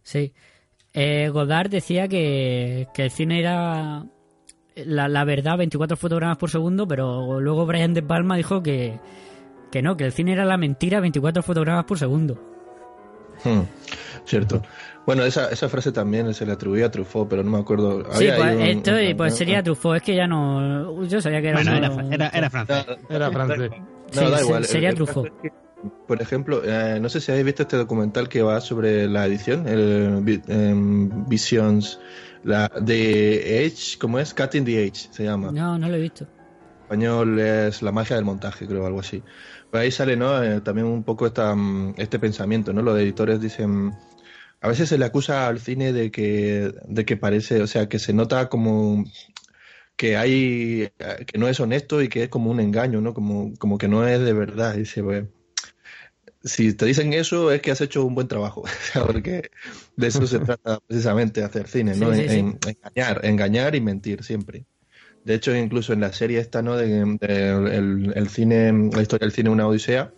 [0.02, 0.34] Sí.
[0.94, 4.06] Eh, Godard decía que, que el cine era
[4.76, 9.00] la, la verdad 24 fotogramas por segundo, pero luego Brian De Palma dijo que,
[9.72, 12.36] que no, que el cine era la mentira 24 fotogramas por segundo.
[13.44, 13.62] Hmm,
[14.26, 14.62] cierto.
[15.06, 18.04] Bueno, esa, esa frase también se le atribuía a Truffaut, pero no me acuerdo.
[18.14, 21.04] Sí, Había pues, un- esto un- pues un- sería Truffaut, es que ya no...
[21.06, 21.62] Yo sabía que era...
[21.64, 22.86] Bueno, uno- era, era, era francés.
[23.10, 23.72] Era francés.
[23.72, 24.66] No, Sí, da igual.
[24.66, 25.26] sería El- el Truffaut.
[25.28, 25.58] caso es que,
[26.08, 29.67] Por ejemplo, eh, no sé si habéis visto este documental que va sobre la edición,
[29.67, 32.00] el em, Visions,
[32.43, 34.34] la de Edge, ¿cómo es?
[34.34, 35.52] Cutting the Edge se llama.
[35.52, 36.28] No, no lo he visto.
[36.84, 39.24] español es la magia del montaje, creo, algo así.
[39.72, 40.43] Pues ahí sale, ¿no?
[40.43, 42.82] Eh, también un poco esta, mm, este pensamiento, ¿no?
[42.82, 43.93] Los editores dicen,
[44.62, 48.00] a veces se le acusa al cine de que, de que parece, o sea, que
[48.00, 49.04] se nota como
[49.96, 53.13] que hay, eh, que no es honesto y que es como un engaño, ¿no?
[53.13, 54.76] Como, como que no es de verdad.
[54.76, 55.26] Dice, pues,
[56.44, 58.64] si te dicen eso es que has hecho un buen trabajo,
[59.06, 59.50] porque
[59.96, 62.14] de eso se trata precisamente hacer cine, ¿no?
[62.14, 62.36] Sí, sí, sí.
[62.40, 64.66] En- en- engañar, engañar y mentir siempre.
[65.24, 66.76] De hecho, incluso en la serie esta, ¿no?
[66.76, 66.88] De,
[67.20, 70.14] de- el, el cine, la historia del cine una odisea,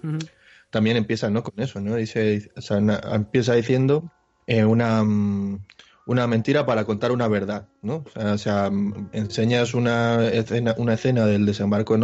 [0.71, 1.43] también empieza, ¿no?
[1.43, 1.95] Con eso, ¿no?
[1.95, 4.11] Dice, o sea, na- empieza diciendo
[4.47, 5.59] eh, una, mm,
[6.05, 8.03] una mentira para contar una verdad, ¿no?
[8.05, 11.99] O sea, o sea, mm, enseñas una escena, una escena del desembarco de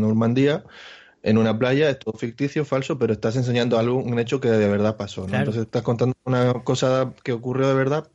[0.00, 0.64] Normandía
[1.26, 4.68] en una playa, es todo ficticio, falso, pero estás enseñando algo, un hecho que de
[4.68, 5.28] verdad pasó, ¿no?
[5.28, 5.40] Claro.
[5.44, 8.06] Entonces estás contando una cosa que ocurrió de verdad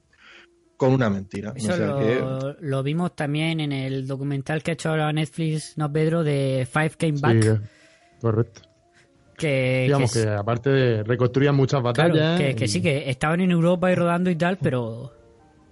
[0.78, 1.52] con una mentira.
[1.56, 5.12] Eso o sea, lo, que- lo vimos también en el documental que ha hecho ahora
[5.12, 7.44] Netflix, no Pedro, de Five Came Sí, Back.
[7.46, 7.60] eh,
[8.22, 8.62] correcto.
[9.36, 12.40] que, Digamos que que, aparte de reconstruían muchas batallas.
[12.40, 15.12] que, que y- sí, que estaban en Europa y rodando y tal, pero...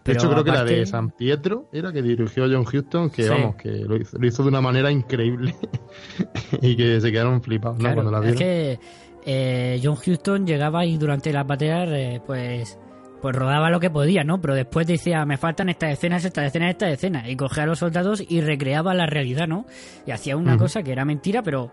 [0.08, 3.30] De hecho, creo que la de San Pietro era que dirigió John Huston, que Sí.
[3.30, 5.54] vamos, que lo hizo, lo hizo de una manera increíble
[6.62, 8.40] y que se quedaron flipados, Cuando la es vieron.
[8.40, 8.80] que
[9.26, 12.80] eh, John Huston llegaba y durante las batallas, eh, pues
[13.22, 14.40] pues rodaba lo que podía, ¿no?
[14.40, 17.28] Pero después decía, me faltan estas escenas, estas escenas, estas escenas.
[17.28, 19.66] Y cogía a los soldados y recreaba la realidad, ¿no?
[20.06, 21.72] Y hacía una cosa que era mentira, pero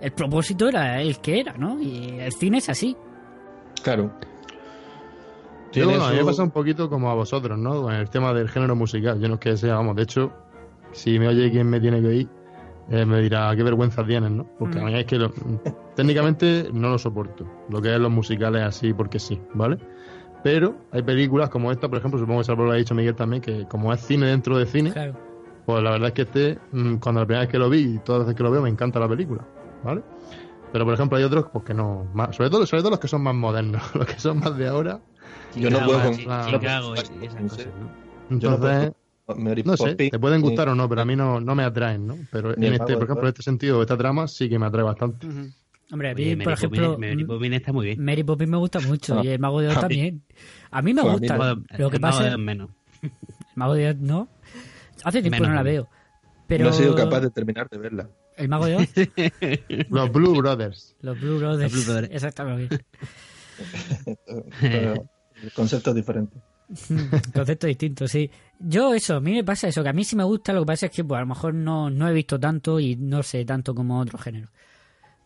[0.00, 1.82] el propósito era el que era, ¿no?
[1.82, 2.96] Y el cine es así.
[3.82, 4.12] Claro.
[5.80, 7.82] Yo, bueno, a mí me pasa un poquito como a vosotros, ¿no?
[7.82, 9.20] Con el tema del género musical.
[9.20, 10.32] Yo no es que sea, vamos, de hecho,
[10.92, 12.28] si me oye quien me tiene que oír,
[12.90, 14.46] eh, me dirá qué vergüenza tienes, ¿no?
[14.58, 14.82] Porque Mm.
[14.82, 15.32] a mí es que lo-
[15.96, 19.78] técnicamente no lo soporto, lo que es los musicales así porque sí, ¿vale?
[20.42, 23.40] Pero hay películas como esta, por ejemplo, supongo que se lo ha dicho Miguel también,
[23.40, 25.14] que como es cine dentro de cine, Claro.
[25.64, 27.98] pues la verdad es que este, mm, cuando la primera vez que lo vi y
[28.00, 29.46] todas las veces que lo veo, me encanta la película,
[29.82, 30.02] ¿vale?
[30.72, 33.08] Pero por ejemplo hay otros pues que no, más- sobre todo sobre todo los que
[33.08, 35.00] son más modernos, los que son más de ahora.
[35.56, 37.90] Yo no puedo con- Chicago y esas cosas, ¿no?
[38.30, 38.92] Entonces,
[39.36, 42.06] Mary no sé, te pueden gustar o no, pero a mí no, no me atraen,
[42.06, 42.16] ¿no?
[42.30, 45.26] Pero en este, por ejemplo, en este sentido, esta trama sí que me atrae bastante.
[45.92, 48.04] Hombre, a mí, Oye, por Mary ejemplo, Poppins- Mary mm, Poppins está muy bien.
[48.04, 50.22] Mary Poppins me gusta mucho Ah, y el Mago de Oz también.
[50.70, 51.36] A mí me Pues mí gusta.
[51.38, 51.54] no.
[51.78, 52.70] Lo que El Mago pasa de es Oz menos.
[53.02, 53.10] el
[53.54, 54.28] Mago de Oz no.
[55.04, 55.88] Hace tiempo Menos no la veo.
[56.46, 58.08] Pero No he sido capaz de terminar de verla.
[58.36, 58.88] el Mago de Oz,
[59.90, 60.96] Los Blue Brothers.
[61.02, 62.14] los Blue Brothers, Los Blue Brothers.
[62.14, 62.78] exactamente.
[64.60, 65.08] Pero
[65.44, 66.36] el concepto es diferente.
[67.34, 68.30] Concepto distinto, sí.
[68.58, 70.66] Yo eso, a mí me pasa eso, que a mí sí me gusta, lo que
[70.66, 73.44] pasa es que pues a lo mejor no, no he visto tanto y no sé
[73.44, 74.48] tanto como otro género.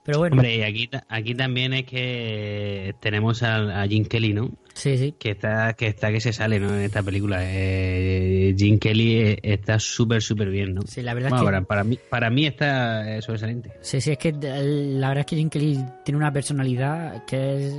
[0.09, 4.51] Pero bueno, Hombre, y aquí, aquí también es que tenemos a, a Jim Kelly, ¿no?
[4.73, 5.15] sí, sí.
[5.19, 6.75] Que está, que está que se sale, ¿no?
[6.75, 7.41] En esta película.
[7.43, 10.81] Eh, Jim Kelly eh, está súper, súper bien, ¿no?
[10.87, 13.71] Sí, la verdad Bueno, es que para, para mí, para mí está eh, sobresaliente.
[13.83, 14.63] Sí, sí, es que eh,
[14.99, 17.75] la verdad es que Jim Kelly tiene una personalidad que es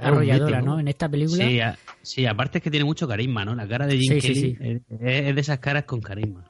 [0.00, 0.62] arrolladora.
[0.62, 0.78] ¿no?
[0.78, 1.48] En esta película.
[1.48, 3.56] Sí, a- sí, aparte es que tiene mucho carisma, ¿no?
[3.56, 4.56] La cara de Jim Sí, sí, Kelly sí.
[5.00, 6.44] Es, es de esas caras con carisma.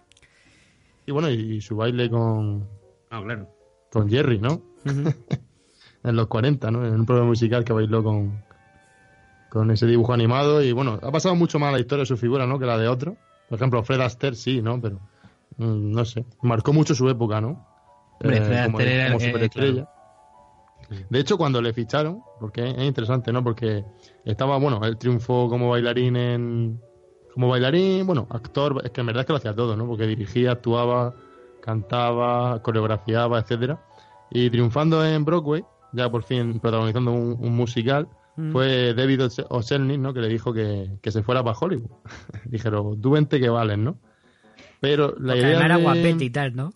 [1.06, 2.68] Y bueno, y su baile con,
[3.08, 3.55] Ah, claro.
[3.96, 4.60] Con Jerry, ¿no?
[6.04, 6.86] En los 40, ¿no?
[6.86, 8.40] En un programa musical que bailó con,
[9.50, 10.62] con ese dibujo animado.
[10.62, 12.60] Y bueno, ha pasado mucho más la historia de su figura, ¿no?
[12.60, 13.16] Que la de otro.
[13.48, 14.80] Por ejemplo, Fred Astaire sí, ¿no?
[14.80, 15.00] Pero
[15.56, 16.24] mm, no sé.
[16.42, 17.66] Marcó mucho su época, ¿no?
[18.20, 19.88] Hombre, Fred como, Astaire era- como eh, superestrella.
[21.10, 23.42] De hecho, cuando le ficharon, porque es interesante, ¿no?
[23.42, 23.84] Porque
[24.24, 26.80] estaba, bueno, él triunfó como bailarín en.
[27.34, 29.86] Como bailarín, bueno, actor, es que en verdad es que lo hacía todo, ¿no?
[29.88, 31.14] Porque dirigía, actuaba,
[31.60, 33.80] cantaba, coreografiaba, etcétera.
[34.30, 38.08] Y triunfando en Broadway, ya por fin protagonizando un, un musical,
[38.38, 38.52] Mm.
[38.52, 40.12] fue David Ose- O'Selny, ¿no?
[40.12, 41.88] Que le dijo que, que se fuera para Hollywood.
[42.44, 43.98] Dijeron, tú vente que vales, ¿no?
[44.78, 46.74] Pero la Porque idea era de- guapete y tal, ¿no?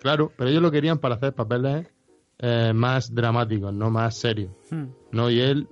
[0.00, 1.88] Claro, pero ellos lo querían para hacer papeles
[2.38, 4.52] eh, más dramáticos, no más serios.
[4.70, 4.84] Hmm.
[5.10, 5.28] ¿no?
[5.28, 5.66] Y él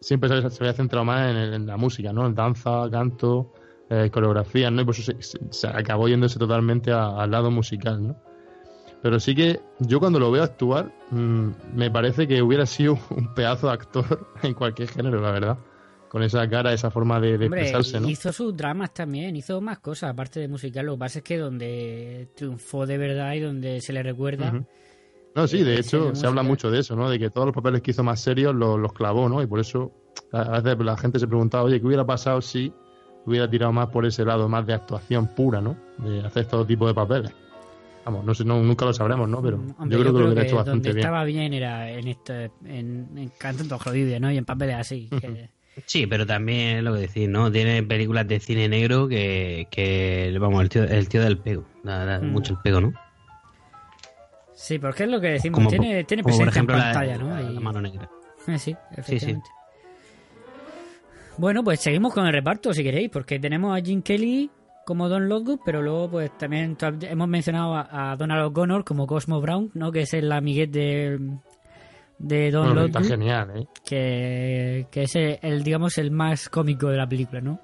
[0.00, 2.24] siempre se, se había centrado más en, la música, ¿no?
[2.24, 3.52] En danza, canto,
[3.90, 4.82] eh, coreografía, ¿no?
[4.82, 8.16] Y por eso se, se- se acabó yéndose totalmente al lado musical, ¿no?
[9.02, 13.32] Pero sí que yo cuando lo veo actuar, mm, me parece que hubiera sido un
[13.34, 15.58] pedazo de actor en cualquier género, la verdad.
[16.08, 18.08] Con esa cara, esa forma de, de Hombre, expresarse, ¿no?
[18.08, 20.86] hizo sus dramas también, hizo más cosas aparte de musical.
[20.86, 24.64] Lo que pasa es que donde triunfó de verdad y donde se le recuerda.
[25.34, 27.10] No, sí, de Eh, hecho sí, se habla mucho de eso, ¿no?
[27.10, 29.42] De que todos los papeles que hizo más serios los, los clavó, ¿no?
[29.42, 29.92] Y por eso
[30.32, 32.72] a a veces la gente se preguntaba, oye, ¿qué hubiera pasado si
[33.26, 35.76] hubiera tirado más por ese lado, más de actuación pura, ¿no?
[35.98, 37.32] De hacer todo tipo de papeles.
[38.06, 39.42] Vamos, no sé, no, nunca lo sabremos, ¿no?
[39.42, 40.98] Pero Hombre, yo creo que lo hubiera hecho donde bastante bien.
[40.98, 44.30] estaba bien era en este, en, en Cantando Jodido, ¿no?
[44.30, 45.08] Y en papeles así.
[45.20, 45.50] que-
[45.84, 47.50] Sí, pero también es lo que decís, ¿no?
[47.52, 51.66] Tiene películas de cine negro que, que vamos, el tío, el tío del pego.
[51.82, 52.30] Da, da Mm.
[52.30, 52.92] mucho el pego, ¿no?
[54.54, 56.92] Sí, porque es lo que decimos, Como tiene, tiene como por presencia ejemplo en la-
[56.92, 57.28] pantalla, ¿no?
[57.42, 58.08] la- Y- la mano negra.
[58.48, 59.50] Eh, sí, efectivamente.
[61.38, 64.48] Bueno, pues seguimos con el reparto, si queréis, porque tenemos a Jim Kelly
[64.86, 69.40] como Don Lockwood, pero luego pues también hemos mencionado a, a Donald O'Connor como Cosmo
[69.42, 69.92] Brown, ¿no?
[69.92, 71.18] Que es el amiguete de,
[72.18, 73.66] de Don Bueno, está genial, ¿eh?
[73.84, 77.60] que, que es el, el, digamos, el más cómico de la película, ¿no?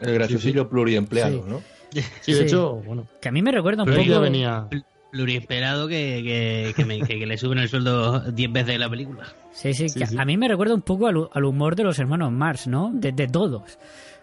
[0.00, 1.48] El graciosillo pluriempleado, Sí.
[1.50, 1.60] ¿no?
[2.22, 2.44] Sí, de Sí.
[2.44, 4.20] hecho, bueno, Que a mí me recuerda un poco...
[4.20, 4.66] venía...
[5.10, 8.88] Pluriesperado que, que, que, me- que- que le suben el sueldo 10 veces en la
[8.88, 9.24] película.
[9.52, 10.16] Sí, sí, Sí, que sí.
[10.18, 12.90] a mí me recuerda un poco al, al humor de los hermanos Mars, ¿no?
[12.94, 13.78] De, de todos.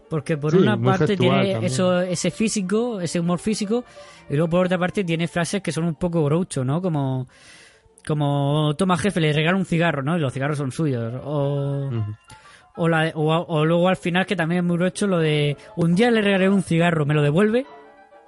[0.09, 1.63] Porque por Sí, una parte tiene también.
[1.65, 3.83] eso, ese físico, ese humor físico,
[4.29, 6.81] y luego por otra parte tiene frases que son un poco groucho, ¿no?
[6.81, 7.27] Como,
[8.07, 10.17] como toma jefe, le regala un cigarro, ¿no?
[10.17, 11.13] Y los cigarros son suyos.
[11.23, 11.91] O,
[12.75, 15.93] o, la- o, o luego al final, que también es muy groucho, lo de un
[15.95, 17.65] día le regalé un cigarro, ¿me lo devuelve?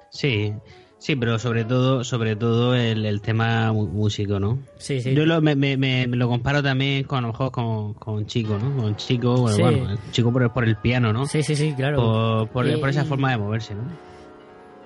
[0.09, 0.53] Sí,
[1.01, 4.59] sí, pero sobre todo, sobre todo el, el tema músico, ¿no?
[4.77, 5.13] Sí, sí.
[5.15, 8.25] Yo lo, me, me, me- me lo comparo también con a lo mejor con, con
[8.27, 8.73] Chico, ¿no?
[8.75, 9.61] Con Chico, bueno, Sí.
[9.63, 11.25] bueno, Chico por el, por el piano, ¿no?
[11.25, 11.97] Sí, sí, sí, claro.
[11.97, 13.83] Por, por, Y- por esa forma de moverse, ¿no?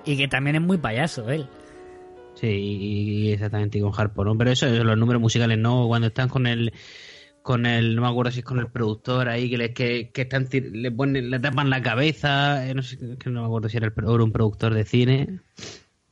[0.04, 1.48] Y que también es muy payaso él.
[2.34, 4.36] Sí, y, y exactamente, y con Harpo, ¿no?
[4.38, 5.86] Pero eso, los números musicales, ¿no?
[5.86, 6.72] Cuando están con el
[7.42, 10.22] con el, no me acuerdo si es con el productor ahí, que, le, que, que
[10.22, 13.76] están, le ponen, le tapan la cabeza, eh, no sé, que no me acuerdo si
[13.76, 15.40] era el, era un productor de cine,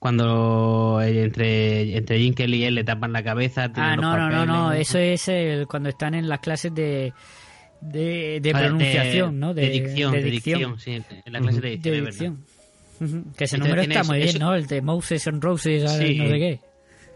[0.05, 4.29] cuando eh, entre, entre Jim Kelly y él le tapan la cabeza, Ah, no, no,
[4.29, 7.15] no, no, eso es el- cuando están en las clases de,
[7.81, 9.55] de, de pronunciación, ¿no?
[9.55, 10.91] De, dicción, de dicción, sí,
[11.25, 12.45] en la clase de dicción, De dicción.
[13.35, 14.55] Que ese número está eso- muy bien, eso- ¿no?
[14.55, 16.19] El de Moses and Roses, Sí.
[16.19, 16.61] no sé qué.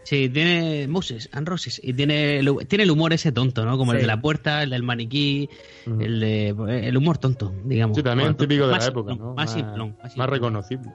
[0.09, 3.77] Sí, tiene Moses and Roses y tiene el, tiene el humor ese tonto, ¿no?
[3.77, 4.01] Como el Sí.
[4.01, 5.47] de la puerta, el del maniquí,
[5.85, 6.47] el de
[6.87, 7.95] el humor tonto, digamos.
[7.95, 9.35] Sí, también Bueno, típico de más la época, simplón, ¿no?
[9.35, 10.29] Más Más, simplón, más más simplón.
[10.31, 10.91] reconocible.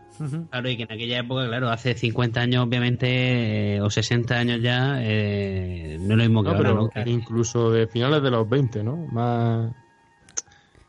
[0.50, 4.60] Claro, y que en aquella época, claro, hace 50 años, obviamente, eh, o 60 años
[4.60, 7.10] ya, eh, no es lo mismo que No, ahora, pero ¿no?
[7.12, 8.96] Incluso de finales de los 20, ¿no?
[9.12, 9.70] Más...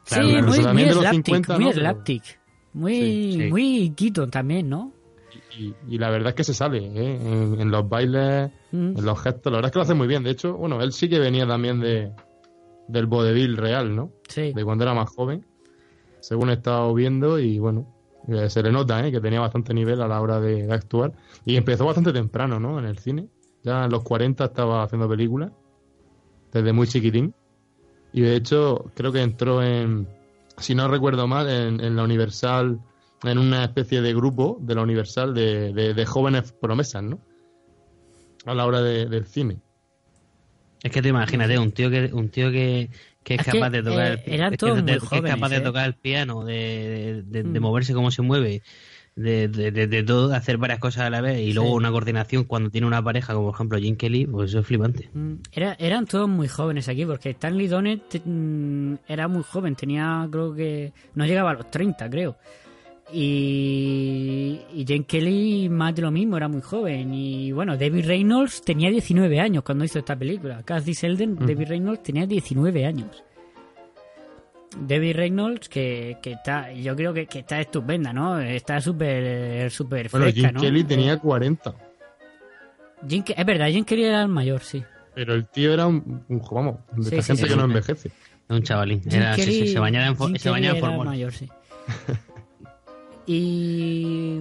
[0.03, 1.73] Sí, Claro, muy, incluso muy también de los slapstick, 50, muy ¿no?
[1.73, 2.39] Slapstick.
[2.73, 3.49] Muy, Sí, sí.
[3.51, 4.93] muy Keaton también, ¿no?
[5.57, 7.19] Y, y la verdad es que se sale, ¿eh?
[7.21, 8.97] En, en los bailes, Mm.
[8.97, 10.23] en los gestos, la verdad es que lo hace muy bien.
[10.23, 12.11] De hecho, bueno, él sí que venía también de
[12.87, 14.11] del vodevil real, ¿no?
[14.27, 14.51] Sí.
[14.53, 15.45] De cuando era más joven,
[16.19, 17.87] según he estado viendo, y bueno,
[18.27, 19.11] eh, se le nota, ¿eh?
[19.11, 21.13] Que tenía bastante nivel a la hora de, de actuar.
[21.45, 22.77] Y empezó bastante temprano, ¿no?
[22.79, 23.29] En el cine.
[23.63, 25.51] Ya en los 40 estaba haciendo películas,
[26.51, 27.33] desde muy chiquitín.
[28.13, 30.07] Y de hecho, creo que entró en,
[30.57, 32.79] si no recuerdo mal, en, en la Universal,
[33.23, 37.19] en una especie de grupo de la Universal de, de- de jóvenes promesas, ¿no?
[38.45, 39.59] A la hora de- del cine.
[40.83, 42.89] Es que te imagínate, un tío que un tío que,
[43.23, 45.57] que es, Es que, capaz de tocar eh, el, que- de- es jóvenes, capaz de
[45.57, 45.61] ¿eh?
[45.61, 47.63] tocar el piano, de, de, de- de Mm.
[47.63, 48.61] moverse como se mueve,
[49.15, 51.89] de, de, de- de todo, de hacer varias cosas a la vez y luego una
[51.89, 55.09] coordinación cuando tiene una pareja como por ejemplo Jim Kelly, pues eso es flipante.
[55.13, 60.27] Mm, Era, eran todos muy jóvenes aquí, porque Stanley Donet mm, era muy joven, tenía,
[60.29, 62.35] creo que, no llegaba a los 30, creo.
[63.11, 67.13] Y, y Jane Kelly más de lo mismo, era muy joven.
[67.13, 70.63] Y bueno, David Reynolds tenía 19 años cuando hizo esta película.
[70.63, 73.23] Kathy Selden, David Reynolds tenía 19 años.
[74.77, 78.39] David Reynolds, que, que está, yo creo que, que está estupenda, ¿no?
[78.41, 80.61] Está súper súper Bueno, fresca, Jim ¿no?
[80.61, 81.73] Kelly tenía 40.
[83.07, 84.83] Jim Ke- es verdad, Jim Kelly era el mayor, sí.
[85.13, 87.57] Pero el tío era un, un vamos, de Sí, esta sí, gente sí, que sí.
[87.57, 88.11] no envejece.
[88.49, 89.01] Un chavalín.
[89.09, 91.05] Era, sí, sí, Kelly- se bañaba en, se bañaba en Kelly era el formol.
[91.05, 91.49] mayor, sí.
[93.25, 94.39] y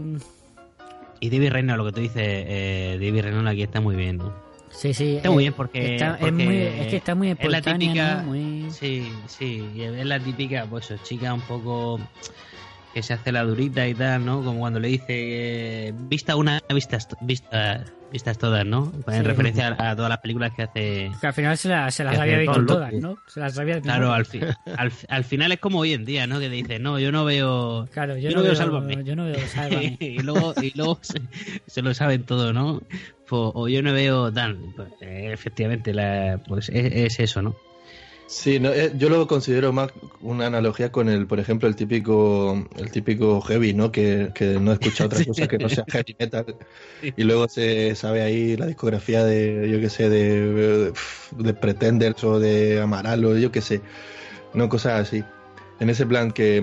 [1.21, 4.33] Y David Reynolds, lo que tú dices, eh, David Reynolds aquí está muy bien, ¿no?
[4.71, 5.17] sí, sí.
[5.17, 8.17] Está eh, muy bien porque, está- es, muy, es que está muy es la típica,
[8.17, 8.23] ¿no?
[8.25, 12.01] Muy- sí, sí, es la típica, pues chica un poco
[12.93, 14.43] que se hace la durita y tal, ¿no?
[14.45, 18.93] Como cuando le dice eh, vista una, vistas, vista, vistas todas, ¿no?
[19.09, 19.23] En Sí.
[19.23, 21.11] referencia a, a todas las películas que hace.
[21.21, 22.93] Que al final se, la- se las había visto todas.
[22.95, 23.19] ¿no?
[23.27, 24.41] Se las había Claro, al, fi-
[24.77, 26.39] al, al final es como hoy en día, ¿no?
[26.41, 27.87] Que te dice, no, yo no veo.
[27.93, 29.05] Claro, yo, yo no, veo, Sálvame.
[29.05, 29.97] Yo no veo Sálvame.
[30.01, 31.21] y luego, y luego se,
[31.67, 32.81] se lo saben todo, ¿no?
[33.29, 34.59] Pues, o yo no veo tal.
[34.77, 37.57] Pues, eh, efectivamente, la, pues es, es eso, ¿no?
[38.27, 42.67] Sí, no, eh, yo lo considero más una analogía con el, por ejemplo, el típico,
[42.77, 43.93] el típico heavy, ¿no?
[43.93, 46.57] Que, que no escucha otra cosa que no sea heavy metal.
[47.17, 50.93] Y luego se sabe ahí la discografía de, yo qué sé, de,
[51.39, 53.83] de Pretenders o de Amaral o yo qué sé,
[54.55, 55.23] no cosas así.
[55.81, 56.63] En ese plan que,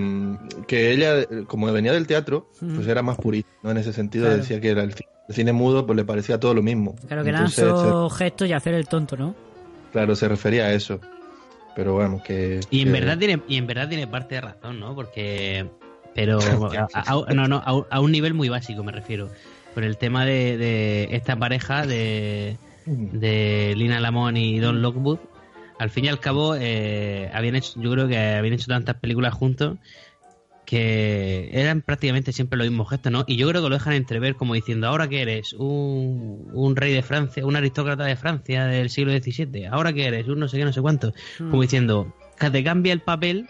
[0.66, 2.90] que ella, como venía del teatro, pues Mm.
[2.90, 3.70] era más purista, ¿no?
[3.70, 4.38] En ese sentido Claro.
[4.38, 4.94] decía que era el,
[5.28, 6.96] el cine mudo, pues le parecía todo lo mismo.
[7.06, 9.34] Claro, que eran solo gestos y hacer el tonto, ¿no?
[9.92, 10.98] claro, se refería a eso.
[11.74, 12.60] Pero bueno, que...
[12.70, 14.94] Y en que- verdad tiene, y en verdad tiene parte de razón, ¿no?
[14.94, 15.66] Porque.
[16.14, 16.38] Pero.
[16.72, 19.30] a, a- no, no, a, un- a un nivel muy básico me refiero.
[19.74, 25.18] Por el tema de, de esta pareja de, de Lina Lamont y Don Lockwood.
[25.78, 29.32] Al fin y al cabo, eh, habían hecho, yo creo que habían hecho tantas películas
[29.34, 29.78] juntos
[30.72, 33.24] que eran prácticamente siempre los mismos gestos, ¿no?
[33.26, 36.94] Y yo creo que lo dejan entrever como diciendo, ahora que eres un, un rey
[36.94, 40.56] de Francia, un aristócrata de Francia del siglo XVII, ahora que eres un no sé
[40.56, 41.50] qué, no sé cuánto, Mm.
[41.50, 43.46] como diciendo, que te cambia el papel,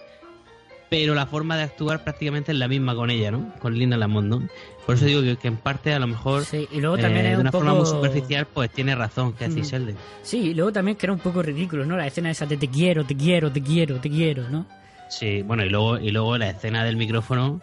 [0.90, 3.54] pero la forma de actuar prácticamente es la misma con ella, ¿no?
[3.60, 4.48] Con Linda Lamont, ¿no?
[4.84, 7.28] Por eso digo que, que en parte a lo mejor Sí, y luego también eh,
[7.30, 9.64] de un una forma muy superficial, pues tiene razón Kathy Mm.
[9.64, 9.96] Sheldon.
[10.22, 11.96] Sí, y luego también que era un poco ridículo, ¿no?
[11.96, 14.66] La escena esa de te quiero, te quiero, te quiero, te quiero, ¿no?
[15.12, 17.60] Sí, bueno, y luego, y luego la escena del micrófono,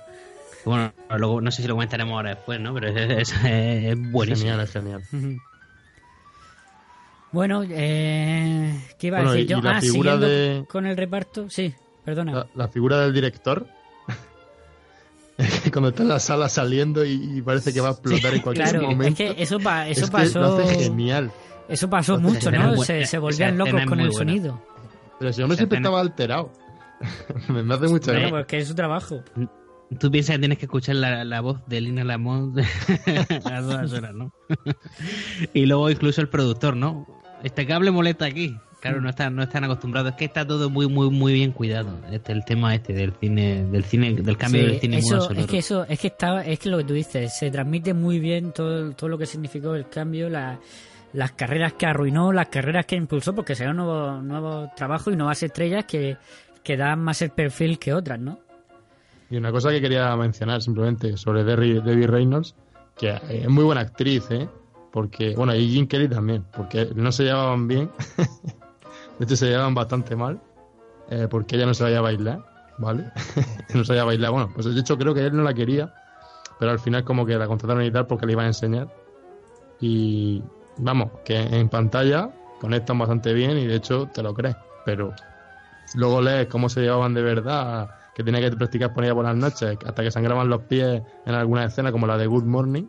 [0.65, 2.73] bueno, luego no sé si lo comentaremos ahora después, ¿no?
[2.75, 4.51] Pero es, es, es buenísimo.
[4.51, 5.03] Genial, es genial.
[7.31, 9.61] Bueno, eh, ¿qué iba a Bueno, decir y- yo?
[9.61, 11.71] la ah, figura de- con el reparto, sí,
[12.03, 12.31] perdona.
[12.33, 13.67] La, la figura del director.
[15.71, 18.69] Cuando está en la sala saliendo y, y parece que va a explotar en cualquier
[18.69, 19.23] claro, momento.
[19.23, 20.39] es que eso, pa- eso Es que pasó.
[20.39, 21.31] lo hace genial.
[21.67, 22.75] Eso pasó Lo hace mucho, genial.
[22.75, 22.83] ¿no?
[22.83, 24.11] Se, volvían locos con el buena.
[24.17, 24.63] sonido.
[25.19, 26.51] Pero si hombre siempre estaba alterado.
[27.49, 28.29] me, hace mucha Bueno, gracia.
[28.29, 29.23] pues que es su trabajo.
[29.99, 32.57] Tú piensas que tienes que escuchar la, la voz de Lina Lamont
[33.45, 34.31] a todas horas, ¿no?
[35.53, 37.07] y luego incluso el productor, ¿no?
[37.43, 38.55] Este cable molesta aquí.
[38.81, 40.11] Claro, no están, no están acostumbrados.
[40.11, 41.99] Es que está todo muy, muy, muy bien cuidado.
[42.11, 45.45] Este, el tema este del cine, del cine, del cambio Sí, del cine eso, es
[45.47, 48.53] que eso, es que estaba, es que lo que tú dices, se transmite muy bien
[48.53, 50.59] todo, todo lo que significó el cambio, la-
[51.11, 55.41] las carreras que arruinó, las carreras que impulsó, porque se nuevos nuevos trabajos y nuevas
[55.43, 56.15] estrellas que,
[56.69, 58.37] que dan más el perfil que otras, ¿no?
[59.31, 62.53] Y una cosa que quería mencionar simplemente sobre Debbie, Reynolds,
[62.95, 64.47] que es muy buena actriz, ¿eh?
[64.91, 67.89] Porque, bueno, y Jim Kelly también, porque no se llevaban bien.
[69.17, 70.39] de hecho, se llevaban bastante mal,
[71.09, 72.45] eh, porque ella no sabía bailar,
[72.77, 73.05] ¿vale?
[73.73, 74.29] no sabía bailar.
[74.29, 75.91] Bueno, pues de hecho creo que él no la quería,
[76.59, 78.93] pero al final como que la contrataron y tal porque le iban a enseñar.
[79.81, 80.43] Y
[80.77, 82.29] vamos, que en pantalla
[82.61, 84.55] conectan bastante bien y de hecho te lo crees,
[84.85, 85.15] pero
[85.95, 89.35] luego lees cómo se llevaban de verdad, que tenía que practicar por ella por las
[89.35, 92.85] noches, hasta que sangraban los pies en alguna escena como la de Good Morning.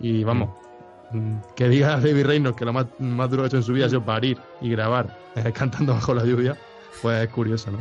[0.00, 0.50] Y vamos,
[1.12, 3.72] mm, que diga David Reynolds que lo más, más duro que ha hecho en su
[3.72, 6.56] vida ha sido parir y grabar eh, cantando bajo la lluvia,
[7.02, 7.78] pues es curioso, ¿no?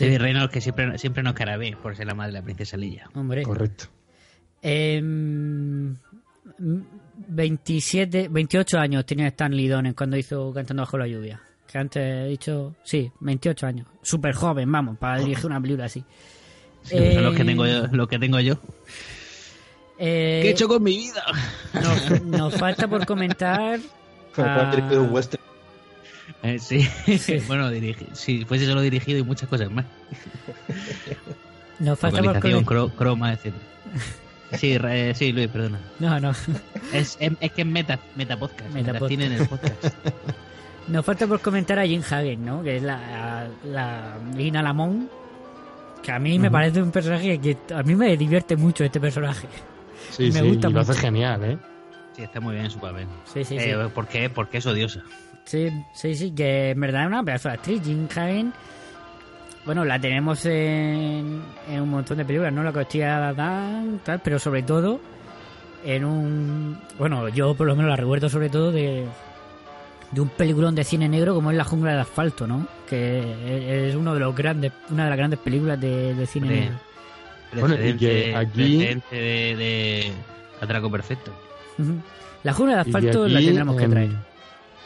[0.00, 2.76] David Reynolds que siempre, siempre nos cara bien por ser la madre de la princesa
[2.76, 3.08] Lilla.
[3.14, 3.42] Hombre.
[3.42, 3.84] Correcto.
[4.60, 5.96] Em,
[6.58, 11.40] 27, 28 años tenía Stanley Donen cuando hizo Cantando bajo la lluvia.
[11.70, 13.86] Que antes he dicho, sí, 28 años.
[14.02, 16.04] Súper joven, vamos, para dirigir una película así.
[16.82, 17.86] Sí, eso es lo que tengo yo.
[17.88, 18.58] Lo que tengo yo.
[19.98, 21.24] Eh, ¿Qué he hecho con mi vida?
[21.72, 23.80] Nos, nos falta por comentar.
[24.36, 25.42] A- dirigir un western.
[26.42, 26.86] Eh, sí.
[27.46, 29.86] bueno, dirigi- si fuese solo dirigido y muchas cosas más.
[31.78, 32.64] Nos falta por comentar.
[32.64, 33.54] cro- croma, etc.
[34.58, 35.80] Sí, eh, sí, Luis, perdona.
[35.98, 36.30] No, no.
[36.92, 38.70] Es, es, es que es meta, meta podcast.
[38.72, 39.84] Meta en el podcast.
[40.88, 42.62] Nos falta por comentar a Jim Hagen, ¿no?
[42.62, 45.08] Que es la, la Lina Lamont.
[46.02, 49.48] Que a mí me parece un personaje que a mí me divierte mucho este personaje.
[50.10, 51.00] Sí, Me sí, gusta y lo hace mucho.
[51.00, 51.58] genial, ¿eh?
[52.14, 53.06] Sí, está muy bien en su papel.
[53.24, 53.70] Sí, sí, sí.
[53.70, 54.28] Eh, ¿por, qué?
[54.28, 55.00] Porque es odiosa.
[55.44, 57.82] Sí, sí, sí, que en verdad es una pedazo de actriz.
[57.82, 58.52] Jim Hagen,
[59.64, 62.62] bueno, la tenemos en, en un montón de películas, ¿no?
[62.62, 65.00] La costilla Dan, tal, pero sobre todo
[65.84, 66.78] en un.
[66.98, 69.06] Bueno, yo por lo menos la recuerdo sobre todo de.
[70.14, 72.66] De un peliculón de cine negro como es La jungla de asfalto, ¿no?
[72.88, 76.74] Que es uno de los grandes, una de las grandes películas de, de cine negro.
[77.58, 78.78] Bueno, y que aquí-
[79.10, 80.12] de, de
[80.60, 81.32] Atraco Perfecto.
[82.44, 84.10] La jungla de Y que asfalto la tendremos que en- traer.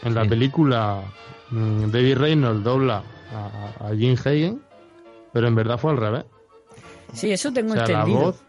[0.05, 0.29] En la Sí.
[0.29, 1.03] película,
[1.51, 3.03] mm, David Reynolds dobla
[3.35, 4.61] a, a Jim Hagen,
[5.33, 6.25] pero en verdad fue al revés.
[7.13, 8.21] Sí, eso tengo O sea, la entendido.
[8.21, 8.43] voz,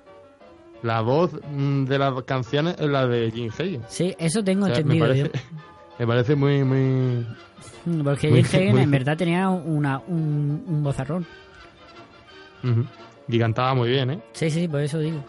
[0.84, 3.82] la voz mm, de las canciones es la de Jim Hagen.
[3.88, 5.30] Sí, eso tengo O sea, me entendido.
[6.00, 7.26] Me parece muy, muy...
[7.86, 8.04] yo.
[8.04, 11.26] Porque muy- Hagen muy- en verdad tenía una, un, un vozarrón.
[12.64, 12.86] Ujú.
[13.28, 14.20] Y cantaba muy bien, ¿eh?
[14.34, 15.24] Sí, sí, por eso digo.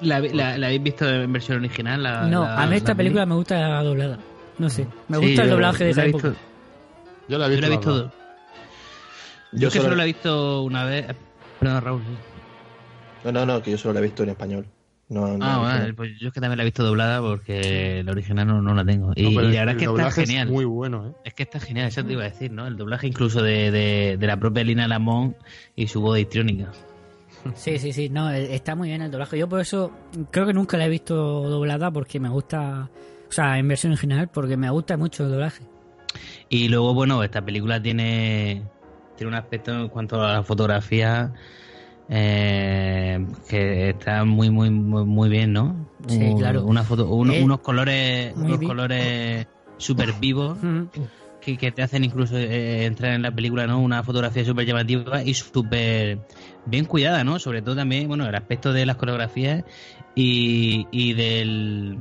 [0.00, 2.02] ¿La, la, la habéis visto en versión original?
[2.02, 4.18] La, No, la- a mí esta la película me gusta la doblada.
[4.58, 6.28] No sé, me Sí, gusta el yo- doblaje de yo la esa época.
[6.28, 6.42] visto-
[7.28, 7.60] Yo la he Yo visto.
[7.60, 7.94] la he visto.
[7.96, 8.12] dos.
[9.52, 11.06] Yo, Yo es que solo- solo la he visto una vez.
[11.58, 12.02] Perdón, Raúl.
[13.24, 14.66] No, no, no, que yo solo la he visto en español.
[15.10, 18.02] No, no, Ah, no, vale, pues yo es que también la he visto doblada porque
[18.04, 19.12] la original no, no la tengo.
[19.16, 20.46] Y, No, pero y la verdad el es que está genial.
[20.46, 21.12] Es muy bueno, ¿eh?
[21.24, 22.66] Es que está genial, eso te iba a decir, ¿no?
[22.68, 25.36] El doblaje incluso de, de, de la propia Lina Lamont
[25.74, 26.70] y su voz histriónica.
[27.54, 29.36] Sí, sí, sí, no, eh, está muy bien el doblaje.
[29.36, 29.90] Yo por eso
[30.30, 32.88] creo que nunca la he visto doblada porque me gusta,
[33.28, 35.64] o sea, en versión original porque me gusta mucho el doblaje.
[36.48, 38.62] Y luego, bueno, esta película tiene,
[39.16, 41.32] tiene un aspecto en cuanto a la fotografía
[42.10, 45.86] eh, que está muy, muy, muy, muy bien, ¿no?
[46.08, 46.64] Sí, Un- claro.
[46.64, 49.46] Una foto, Eh, unos colores, unos vi- colores
[49.78, 50.88] súper vivos Ujú.
[51.40, 53.80] que, que te hacen incluso eh, entrar en la película, ¿no?
[53.80, 56.18] Una fotografía súper llamativa y súper
[56.66, 57.38] bien cuidada, ¿no?
[57.38, 59.64] Sobre todo también, bueno, el aspecto de las coreografías
[60.14, 61.96] y, y del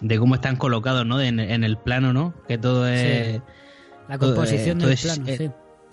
[0.00, 1.20] de cómo están colocados, ¿no?
[1.20, 2.34] En, en el plano, ¿no?
[2.48, 3.40] Que todo es...
[4.08, 5.50] La todo, composición eh, todo del es, plano, eh, sí.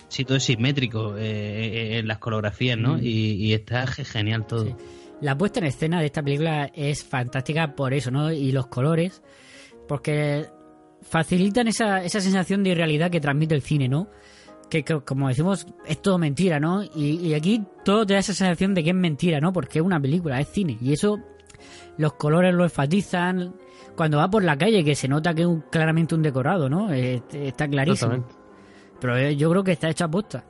[0.08, 2.94] Sí, todo es simétrico eh, eh, en las coreografías, ¿no?
[2.94, 3.00] Mm.
[3.02, 4.64] Y, y está ge- genial todo.
[4.64, 4.74] Sí.
[5.20, 8.32] La puesta en escena de esta película es fantástica por eso, ¿no?
[8.32, 9.22] Y los colores,
[9.88, 10.46] porque
[11.02, 14.08] facilitan esa, esa sensación de irrealidad que transmite el cine, ¿no?
[14.70, 16.82] Que, que, como decimos, es todo mentira, ¿no?
[16.84, 19.52] Y, y aquí todo te da esa sensación de que es mentira, ¿no?
[19.52, 20.76] Porque es una película, es cine.
[20.80, 21.18] Y eso,
[21.96, 23.54] los colores lo enfatizan.
[23.96, 26.92] Cuando va por la calle, que se nota que es un- claramente un decorado, ¿no?
[26.92, 28.12] Eh, está clarísimo.
[28.12, 28.34] Exactamente.
[29.00, 30.44] Pero eh, yo creo que está hecho a posta.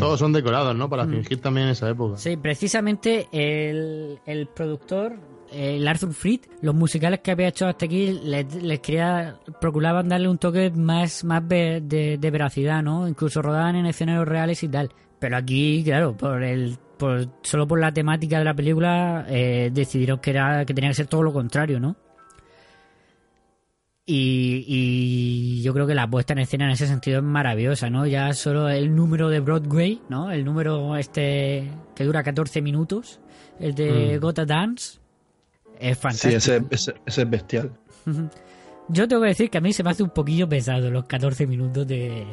[0.00, 0.88] Todos son decorados, ¿no?
[0.88, 1.10] Para Mm.
[1.10, 2.16] fingir también esa época.
[2.16, 5.14] Sí, precisamente el, el productor,
[5.52, 10.28] el Arthur Fried, los musicales que había hecho hasta aquí les, les quería, procuraban darle
[10.28, 13.06] un toque más, más ve- de, de veracidad, ¿no?
[13.08, 14.90] Incluso rodaban en escenarios reales y tal.
[15.20, 20.18] Pero aquí, claro, por el, por, solo por la temática de la película, eh, decidieron
[20.18, 21.94] que era, que tenía que ser todo lo contrario, ¿no?
[24.12, 28.06] Y, y yo creo que la puesta en escena en ese sentido es maravillosa, ¿no?
[28.08, 30.32] Ya solo el número de Broadway, ¿no?
[30.32, 33.20] El número este que dura 14 minutos,
[33.60, 34.20] el de Mm.
[34.20, 34.98] Gotta Dance,
[35.78, 36.36] es Sí, fantástico.
[36.36, 37.70] ese, ese, ese es bestial.
[38.88, 41.46] Yo tengo que decir que a mí se me hace un poquillo pesado los 14
[41.46, 42.26] minutos de,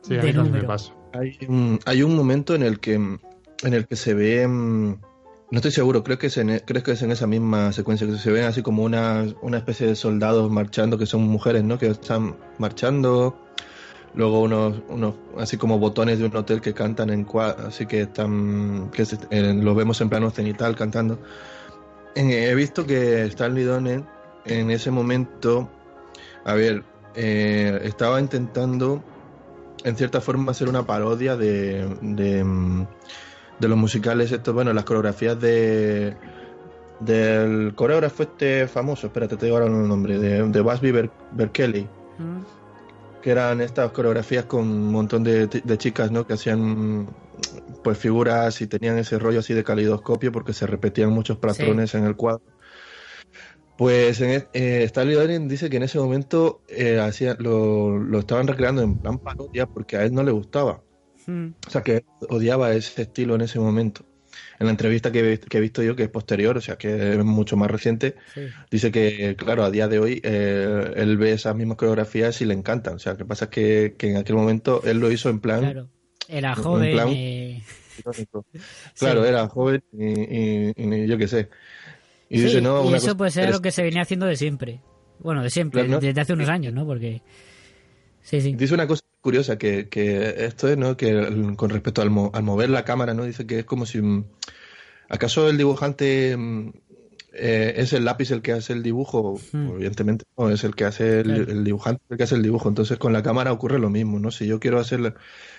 [0.00, 0.66] Sí, a de mí también me número.
[0.68, 0.94] pasa.
[1.12, 4.94] Hay un, hay un momento en el que en el que se ve mm,
[5.50, 8.18] no estoy seguro, creo que es en, creo que es en esa misma secuencia que
[8.18, 11.78] se ven así como una, una especie de soldados marchando que son mujeres, ¿no?
[11.78, 13.38] Que están marchando.
[14.14, 17.26] Luego unos, unos así como botones de un hotel que cantan en
[17.66, 21.18] así que están que se- eh, lo vemos en plano cenital cantando.
[22.14, 24.04] He visto que Stanley Donen
[24.44, 25.68] en ese momento,
[26.44, 26.82] a ver,
[27.14, 29.04] eh, estaba intentando
[29.84, 32.86] en cierta forma hacer una parodia de, de, mm,
[33.58, 36.16] de los musicales estos, bueno, las coreografías de
[37.00, 41.88] del coreógrafo este famoso, espérate, te digo ahora el nombre, de, de Busby Ber- Berkeley,
[42.18, 42.40] Mm.
[43.22, 46.26] que eran estas coreografías con un montón de, de chicas, ¿no?
[46.26, 47.06] Que hacían
[47.84, 52.04] pues figuras y tenían ese rollo así de calidoscopio porque se repetían muchos patrones en
[52.04, 52.42] el cuadro.
[53.76, 58.18] Pues en, e- eh, Stanley Donen dice que en ese momento eh, hacía- lo, lo
[58.18, 60.82] estaban recreando en plan parodia porque a él no le gustaba.
[61.28, 61.48] Mm.
[61.66, 64.04] O sea, que odiaba ese estilo en ese momento.
[64.58, 67.12] En la entrevista que, he- que he visto yo, que es posterior, o sea, que
[67.12, 68.42] es mucho más reciente, Sí.
[68.70, 72.54] dice que, claro, a día de hoy eh, él ve esas mismas coreografías y le
[72.54, 72.94] encantan.
[72.94, 75.60] O sea, que pasa es que, que en aquel momento él lo hizo en plan.
[75.60, 75.88] Claro.
[76.28, 76.92] Era En joven.
[76.92, 77.62] plan- eh,
[77.98, 78.44] irónico.
[78.98, 79.28] Claro, Sí.
[79.28, 81.48] era joven y, y- y yo qué sé.
[82.30, 84.80] Y sí, dice, no, y eso puede ser lo que se venía haciendo de siempre.
[85.20, 86.06] Bueno, de siempre, Claro, ¿no?
[86.06, 86.84] desde hace unos años, ¿no?
[86.86, 87.22] Porque.
[88.22, 88.52] Sí, sí.
[88.54, 90.96] Dice una cosa curiosa que, que esto es, ¿no?
[90.96, 93.24] Que el- con respecto al, mo- al mover la cámara, ¿no?
[93.24, 94.24] Dice que es como si mm,
[95.08, 96.72] acaso el dibujante mm,
[97.34, 99.68] eh, es el lápiz el que hace el dibujo, Hmm.
[99.76, 102.68] evidentemente no, es el que hace el, el dibujante el que hace el dibujo.
[102.68, 104.30] Entonces con la cámara ocurre lo mismo, ¿no?
[104.30, 105.14] Si yo quiero hacer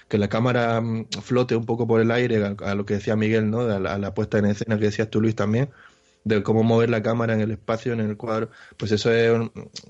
[0.07, 3.15] que la cámara mm, flote un poco por el aire, a, a lo que decía
[3.15, 3.61] Miguel, ¿no?
[3.61, 5.69] A la, a la puesta en escena que decías tú, Luis, también,
[6.23, 9.39] de cómo mover la cámara en el espacio, en el cuadro, pues eso es,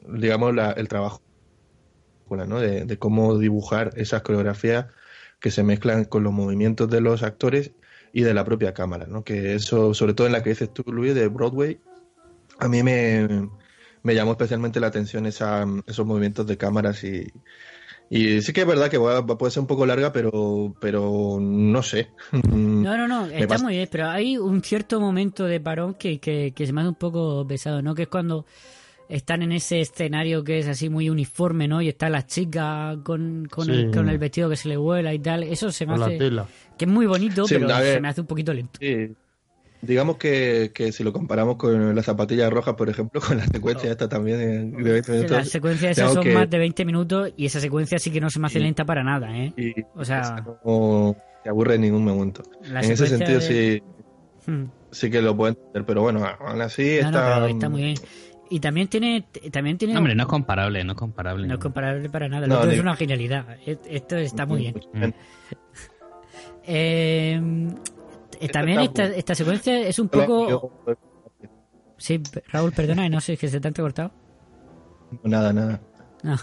[0.08, 1.22] digamos, la- el trabajo
[2.30, 2.60] película, ¿no?
[2.60, 4.88] De, de cómo dibujar esas coreografías
[5.40, 7.72] que se mezclan con los movimientos de los actores
[8.12, 9.24] y de la propia cámara, ¿no?
[9.24, 11.80] Que eso, sobre todo en la que dices tú, Luis, de Broadway,
[12.60, 13.50] a mí me,
[14.04, 17.32] me llamó especialmente la atención esa, esos movimientos de cámaras y,
[18.10, 21.84] y sí que es verdad que va- puede ser un poco larga, pero, pero no
[21.84, 22.10] sé.
[22.54, 26.54] No, no, no, está muy bien, pero hay un cierto momento de parón que, que,
[26.56, 27.94] que se me hace un poco pesado, ¿no?
[27.96, 28.46] Que es cuando
[29.10, 31.82] están en ese escenario que es así muy uniforme, ¿no?
[31.82, 33.72] Y está la chica con, con, Sí.
[33.72, 35.44] el, con el vestido que se le vuela y tal.
[35.44, 36.18] Eso se me Con la hace...
[36.18, 36.46] tela.
[36.78, 38.80] Que es muy bonito, Sí, pero se me hace un poquito lento.
[38.80, 39.12] Sí.
[39.82, 43.90] Digamos que, que si lo comparamos con las zapatillas rojas, por ejemplo, con la secuencia
[43.90, 44.38] esta también
[44.76, 45.32] de de 20 minutos.
[45.38, 48.30] Las secuencias esas son que- más de 20 minutos y esa secuencia sí que no
[48.30, 48.64] se me hace Sí.
[48.64, 49.54] lenta para nada, ¿eh?
[49.58, 52.44] y O sea, no te aburre en ningún momento.
[52.70, 53.82] La en ese sentido de-
[54.46, 54.64] sí, hmm.
[54.92, 57.50] sí que lo puedo entender, pero bueno, aún así No, no, está...
[57.50, 57.96] está muy bien.
[58.52, 61.48] Y también tiene, también tiene Hombre, no es comparable, no es comparable.
[61.48, 62.48] no es comparable para nada.
[62.48, 63.46] No, Esto es ni- una genialidad.
[63.66, 64.76] Esto está muy bien.
[66.64, 67.40] Eh,
[68.40, 70.86] eh, también esta, esta secuencia es un poco...
[71.98, 74.12] Sí, Raúl, perdona, no sé, es que se te han cortado.
[75.24, 75.82] Nada, nada.
[76.24, 76.36] No,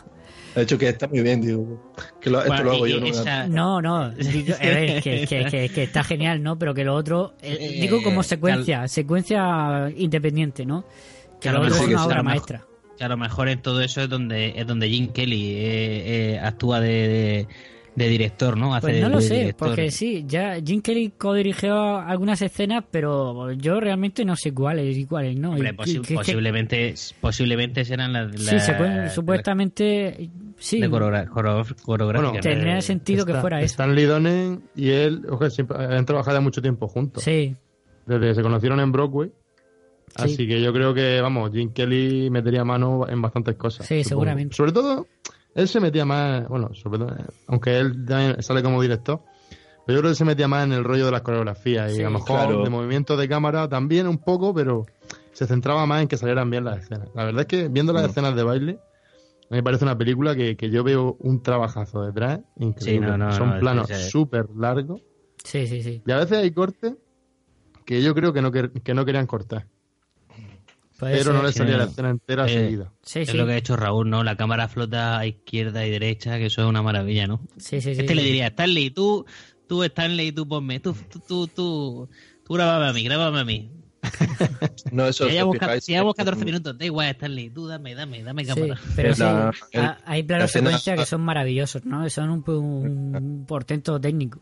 [0.55, 1.93] De hecho que está muy bien, digo.
[2.21, 3.07] Que lo, esto lo hago yo, ¿no?
[3.07, 6.59] esa- no, no, digo, a ver, que, que- que- que está genial, ¿no?
[6.59, 10.85] Pero que lo otro, eh, Eh, digo como que secuencia, secuencia independiente, ¿no?
[11.41, 12.67] Que a lo mejor- una obra mejor- maestra.
[12.99, 16.39] que a lo mejor en todo eso es donde es donde Jim Kelly eh, eh,
[16.43, 17.49] actúa de, de,
[17.95, 18.75] de director, ¿no?
[18.75, 19.69] Hace Pues no de- lo de sé, director.
[19.69, 25.05] porque sí, ya Jim Kelly co-dirigió algunas escenas, pero yo realmente no sé cuáles y
[25.05, 25.51] cuáles no.
[25.53, 30.81] Hombre, Y posi- que- que- posiblemente, posiblemente serán las, sí, las- secuen- supuestamente sí.
[30.81, 30.89] de
[32.23, 32.41] Bueno, ¿no?
[32.41, 33.67] Tendría Eh, sentido que fuera eso.
[33.73, 37.23] Stanley Donen y él ojo, siempre han trabajado ya mucho tiempo juntos.
[37.23, 37.55] Sí,
[38.07, 39.31] Desde que se conocieron en Broadway.
[40.25, 43.87] Así que yo creo que, vamos, Jim Kelly metería mano en bastantes cosas.
[43.87, 44.09] Sí, supongo.
[44.09, 44.55] seguramente.
[44.57, 45.07] Sobre todo,
[45.55, 47.17] él se metía más, bueno, sobre todo,
[47.49, 49.21] aunque él también sale como director,
[49.87, 52.05] pero yo creo que se metía más en el rollo de las coreografías y a
[52.05, 52.63] lo mejor claro.
[52.63, 54.87] de movimientos de cámara también un poco, pero
[55.33, 57.09] se centraba más en que salieran bien las escenas.
[57.15, 58.79] La verdad es que viendo las escenas de baile,
[59.49, 63.07] me parece una película que, que yo veo un trabajazo detrás increíble.
[63.07, 65.01] Sí, no, no, Son no, planos súper largos
[65.45, 66.03] sí, sí, sí.
[66.05, 66.95] y a veces hay cortes
[67.85, 69.67] que yo creo que no, quer- que no querían cortar.
[70.99, 72.93] Puede pero no le salía la escena entera eh, seguida.
[73.03, 73.37] Sí, Es sí.
[73.37, 74.25] lo que ha hecho Raúl, ¿no?
[74.25, 77.41] La cámara flota a izquierda y derecha, que eso es una maravilla, ¿no?
[77.59, 78.01] Sí, sí, sí.
[78.01, 79.27] Este le diría, Stanley, tú,
[79.67, 82.09] tú, Stanley, tú ponme, tú, tú, tú, tú,
[82.45, 83.71] tú grábame a mí, grábame a mí.
[84.93, 87.95] No, eso Si fijáis, si llevamos es 14 un- minutos, da igual, Stanley, tú dame,
[87.95, 88.81] dame, dame Sí, cámara.
[88.95, 89.23] pero sí,
[89.73, 92.09] el- hay planos secuencia que son maravillosos, ¿no?
[92.09, 94.41] Son un, un portento técnico.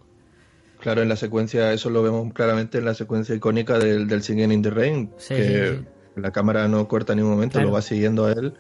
[0.80, 4.52] Claro, en la secuencia, eso lo vemos claramente en la secuencia icónica del, del Singing
[4.52, 5.84] in the Rain, Sí, que sí, sí.
[6.16, 7.68] La cámara no corta en ningún momento, Claro.
[7.68, 8.54] lo va siguiendo a él.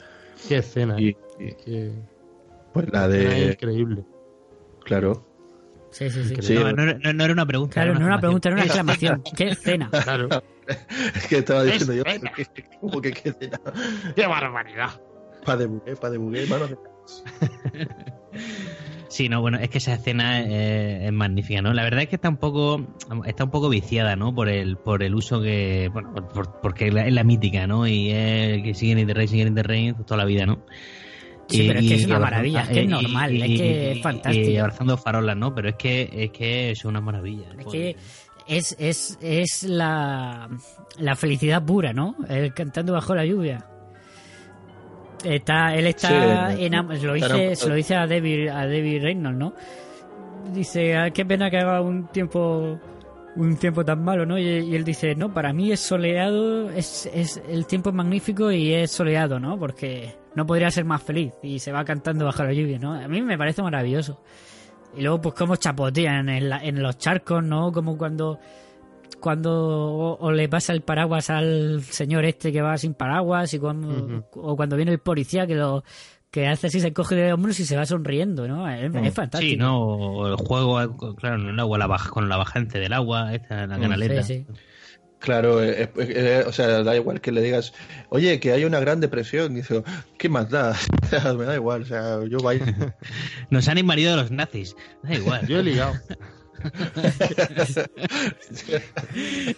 [0.48, 1.16] Qué escena, Y, ¿eh?
[1.38, 1.92] y, Qué
[2.72, 3.52] pues la de.
[3.52, 4.04] increíble.
[4.84, 5.26] Claro.
[5.90, 6.34] Sí, sí, sí.
[6.40, 7.74] Sí, no, no, no- no era una pregunta.
[7.74, 9.22] Claro, no era una pregunta, era una exclamación.
[9.36, 9.88] ¿Qué escena?
[10.04, 10.28] Claro.
[11.14, 12.02] Es que estaba diciendo yo.
[12.04, 12.32] Espera.
[12.80, 13.60] ¿Cómo que qué escena?
[14.16, 14.90] ¡Qué barbaridad!
[15.44, 16.78] Pa de bugué, pa de bugué, manos de-
[19.14, 21.72] Sí, no, bueno, es que esa escena eh, es magnífica, ¿no?
[21.72, 22.84] La verdad es que está un poco
[23.26, 24.34] está un poco viciada, ¿no?
[24.34, 27.68] Por el por el uso que bueno, por- por- porque es la, es la mítica,
[27.68, 27.86] ¿no?
[27.86, 30.64] Y es que siguen in the rain, siguen in the rain toda la vida, ¿no?
[31.48, 34.02] Sí, pero es que es una maravilla, es que es y- normal, es que es
[34.02, 34.50] fantástico.
[34.50, 35.54] Y abrazando farolas, ¿no?
[35.54, 37.44] Pero es que es que es una maravilla.
[37.56, 37.96] Es que
[38.48, 40.48] es, es, es la,
[40.98, 42.16] la felicidad pura, ¿no?
[42.28, 43.64] El cantando bajo la lluvia.
[45.24, 47.54] Está, él está Sí, enam- lo dice, enamorado.
[47.56, 49.54] se lo dice a David, a David Reynolds, ¿no?
[50.52, 52.78] Dice, "Ah, qué pena que haga un tiempo
[53.36, 54.38] un tiempo tan malo, ¿no?
[54.38, 58.52] Y, y él dice, no, para mí es soleado, es, es el tiempo es magnífico
[58.52, 59.58] y es soleado, ¿no?
[59.58, 62.94] Porque no podría ser más feliz y se va cantando bajo la lluvia, ¿no?
[62.94, 64.20] A mí me parece maravilloso.
[64.96, 67.72] Y luego, pues, cómo chapotean en, la- en los charcos, ¿no?
[67.72, 68.38] Como cuando
[69.20, 73.58] cuando o, o le pasa el paraguas al señor este que va sin paraguas y
[73.58, 75.84] cuando o cuando viene el policía que lo
[76.30, 78.68] que hace así se coge de hombros y se va sonriendo, ¿no?
[78.68, 79.50] Es, es fantástico.
[79.52, 79.80] Sí, ¿no?
[79.80, 83.66] O el juego, claro, en el agua, la baja, con la bajante del agua, esta,
[83.68, 84.22] la Mm, canaleta.
[84.24, 84.54] sí, sí.
[85.20, 87.72] Claro, eh, eh, eh, o sea, da igual que le digas,
[88.10, 89.54] oye, que hay una gran depresión.
[89.54, 89.82] Dice,
[90.18, 90.76] ¿qué más da?
[91.38, 92.66] Me da igual, o sea, yo bailo.
[93.50, 94.76] Nos han invadido los nazis.
[95.02, 95.46] Da igual.
[95.46, 95.94] Yo he ligado.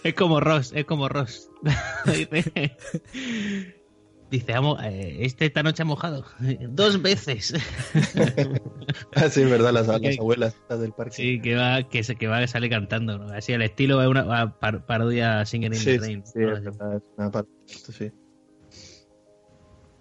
[0.03, 1.49] Es como Ross, es como Ross.
[4.29, 6.25] Dice, "Amo, eh, este esta noche ha mojado.
[6.69, 7.53] Dos veces.
[9.15, 11.15] Ah, sí, es verdad, las, las abuelas del parque.
[11.15, 13.17] Sí, que va, que, se, que va a salir cantando.
[13.17, 13.33] ¿no?
[13.33, 16.25] Así el estilo es una una par- parodia Singing in Sí, the Rain.
[16.25, 16.57] sí, ¿no?
[16.57, 18.11] es verdad, es una sí.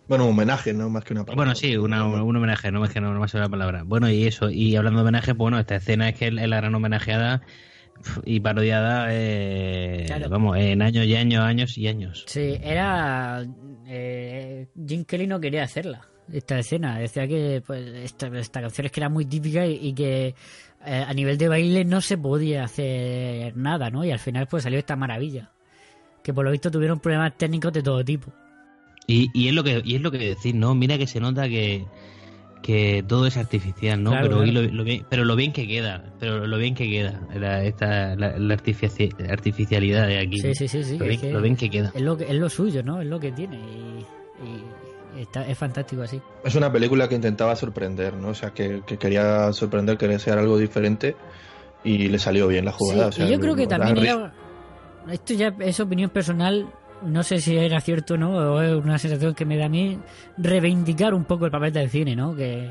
[0.08, 0.88] Bueno, un homenaje, ¿no?
[0.88, 1.36] Más que una parte.
[1.36, 3.82] Bueno, sí, una- un homenaje, no es que no, sale la palabra.
[3.84, 6.56] Bueno, y eso, y hablando de homenaje, pues bueno, esta escena es que es la
[6.56, 7.42] gran homenajeada
[8.24, 10.28] y parodiada, eh, Claro.
[10.28, 12.24] vamos, en años y años, años y años.
[12.28, 13.44] Sí, era.
[13.86, 16.02] eh, Jim Kelly no quería hacerla,
[16.32, 16.98] esta escena.
[16.98, 20.34] Decía que pues, esta, esta canción es que era muy típica y, y que
[20.84, 24.04] eh, a nivel de baile no se podía hacer nada, ¿no?
[24.04, 25.50] Y al final pues salió esta maravilla.
[26.22, 28.32] Que por lo visto tuvieron problemas técnicos de todo tipo.
[29.06, 30.74] Y, y es lo que y es lo que decir, ¿no?
[30.74, 31.84] Mira que se nota que,
[32.62, 34.10] que todo es artificial, ¿no?
[34.10, 36.88] Claro, pero, y lo, lo bien, pero lo bien que queda, pero lo bien que
[36.90, 40.38] queda, la, esta, la, la artifici- artificialidad de aquí.
[40.40, 40.98] Sí, sí, sí, sí.
[40.98, 41.92] Lo es bien, que lo bien que queda.
[41.94, 43.00] Es lo, que, es lo suyo, ¿no?
[43.00, 43.56] Es lo que tiene.
[43.58, 46.20] Y, y está, es fantástico así.
[46.44, 48.28] Es una película que intentaba sorprender, ¿no?
[48.30, 51.14] O sea, que, que quería sorprender, quería ser algo diferente
[51.84, 53.04] y le salió bien la jugada.
[53.04, 54.34] Sí, o sea, y yo creo que también era.
[55.12, 56.66] Esto ya es opinión personal.
[57.02, 59.68] No sé si era cierto o no, o es una sensación que me da a
[59.68, 59.98] mí.
[60.38, 62.34] Reivindicar un poco el papel del cine, ¿no?
[62.34, 62.70] Que.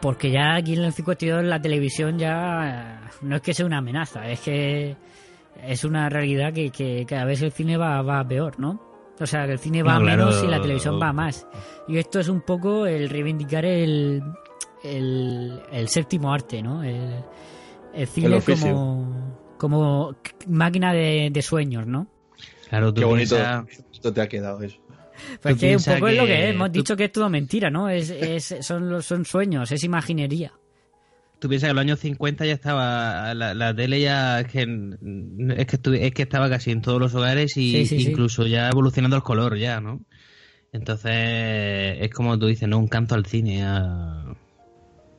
[0.00, 2.98] Porque ya aquí en el 52 la televisión ya.
[3.04, 4.96] eh, No es que sea una amenaza, es que.
[5.62, 8.80] Es una realidad que, que cada vez el cine va, va peor, ¿no?
[9.20, 10.26] O sea, que el cine va No, a claro.
[10.26, 11.46] menos y la televisión va más.
[11.86, 14.22] Y esto es un poco el reivindicar el.
[14.82, 16.82] El, el séptimo arte, ¿no?
[16.82, 17.14] El,
[17.94, 20.16] el cine como, como
[20.48, 22.08] máquina de, de sueños, ¿no?
[22.72, 23.36] Claro, tú Qué bonito
[23.92, 24.78] esto te ha quedado eso.
[25.42, 26.54] Pues que un poco es lo que es.
[26.54, 27.90] Hemos tú- dicho que es todo mentira, ¿no?
[27.90, 30.52] Es, es, son, son sueños, es imaginería.
[31.38, 34.60] Tú piensas que en los años 50 ya estaba la, la tele ya es que
[34.62, 38.10] es que estu- es que estaba casi en todos los hogares y Sí, sí, sí.
[38.10, 40.00] incluso ya evolucionando el color ya, ¿no?
[40.72, 41.12] Entonces
[42.00, 44.34] es como tú dices, no un canto al cine a,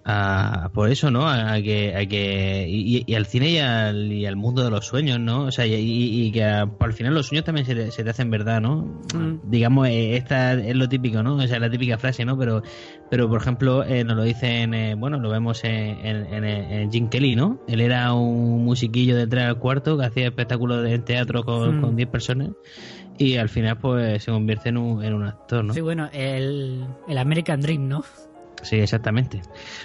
[0.05, 1.29] a por eso, ¿no?
[1.29, 4.85] A, que a que y, y al cine y al, y al mundo de los
[4.85, 5.45] sueños, ¿no?
[5.45, 8.29] O sea, y, y que al final los sueños también se te, se te hacen
[8.29, 9.01] verdad, ¿no?
[9.13, 9.39] Mm.
[9.49, 11.35] Digamos, eh, esta es lo típico, ¿no?
[11.35, 12.37] O sea, la típica frase, ¿no?
[12.37, 12.61] Pero
[13.09, 15.71] pero por ejemplo, eh, nos lo dicen, eh, bueno, lo vemos en,
[16.05, 17.59] en, en- en Jim Kelly, ¿no?
[17.67, 21.77] Él era un musiquillo de tres al cuarto que hacía espectáculos de- en teatro con
[21.77, 21.81] Mm.
[21.81, 22.49] con 10 personas
[23.17, 25.73] y al final pues se convierte en un, en un actor, ¿no?
[25.73, 28.03] Sí, bueno, el, el American Dream, ¿no?
[28.63, 29.41] Sí, exactamente.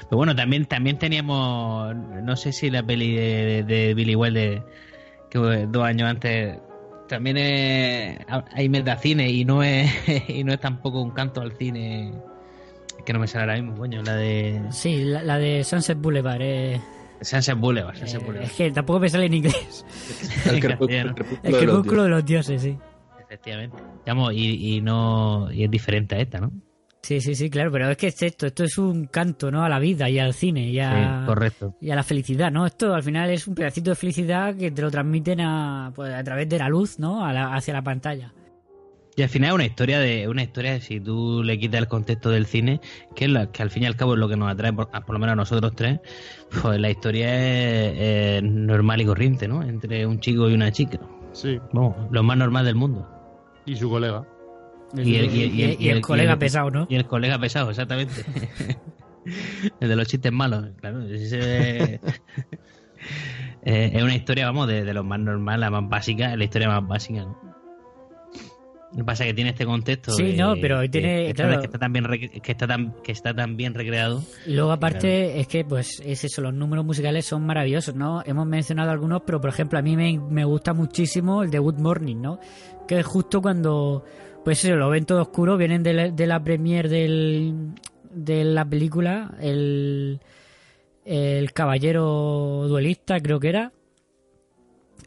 [0.09, 4.63] Pero bueno, también también teníamos, no sé si la peli de, de Billy Wilder,
[5.31, 6.59] que fue dos años antes,
[7.09, 8.19] también es,
[8.55, 9.91] hay metacine y no es
[10.29, 12.13] y no es tampoco un canto al cine
[13.05, 16.41] que no me sale ahora mismo, coño, la de Sí, la, la de Sunset Boulevard.
[16.43, 16.81] eh,
[17.21, 18.47] Sunset Boulevard, Sunset eh, Boulevard.
[18.47, 19.85] es que tampoco me sale en inglés.
[20.47, 22.77] El crepúsculo, el crepúsculo de los dioses, sí.
[23.25, 23.77] Efectivamente.
[24.05, 26.53] Digamos, y, y no y es diferente a esta, ¿no?
[27.03, 29.65] Sí, sí, sí, claro, pero es que es esto, esto es un canto, ¿no?
[29.65, 31.75] A la vida y al cine y a, Sí, correcto.
[31.81, 32.67] y a la felicidad, ¿no?
[32.67, 36.23] Esto al final es un pedacito de felicidad que te lo transmiten a, pues, a
[36.25, 37.25] través de la luz, ¿no?
[37.25, 38.35] A la- hacia la pantalla.
[39.17, 42.31] Y al final es una historia de una historia si tú le quitas el contexto
[42.31, 42.81] del cine,
[43.17, 44.89] que es la, que al fin y al cabo es lo que nos atrae por,
[44.91, 45.99] por lo menos a nosotros tres,
[46.63, 49.63] pues la historia es, es normal y corriente, ¿no?
[49.63, 51.01] Entre un chico y una chica.
[51.33, 51.59] Sí.
[51.73, 53.09] Vamos, lo más normal del mundo.
[53.67, 54.25] Y su colega.
[54.97, 56.87] Y el, y el- y el- Y el y colega pesado, ¿no?
[56.89, 58.15] Y el colega pesado, exactamente.
[59.81, 61.03] el de los chistes malos, claro.
[61.09, 62.01] ese-
[63.63, 66.69] Eh, es una historia, vamos, de, de lo más normal, la más básica, la historia
[66.69, 67.39] más básica, ¿no?
[68.93, 70.13] Lo que pasa es que tiene este contexto.
[70.13, 71.61] Sí, no, pero tiene- que, está- claro.
[71.61, 72.07] que está tan bien
[72.43, 74.23] que está tan que está tan bien recreado.
[74.47, 78.23] Luego aparte es que pues es eso, los números musicales son maravillosos, ¿no?
[78.25, 81.79] Hemos mencionado algunos, pero por ejemplo a mí me, me gusta muchísimo el de Good
[81.79, 82.41] Morning, ¿no?
[82.87, 84.05] Que es justo cuando
[84.49, 87.75] pues eso, lo ven todo oscuro, vienen de la, de la premiere del,
[88.11, 90.21] de la película, el,
[91.05, 93.73] el caballero duelista creo que era.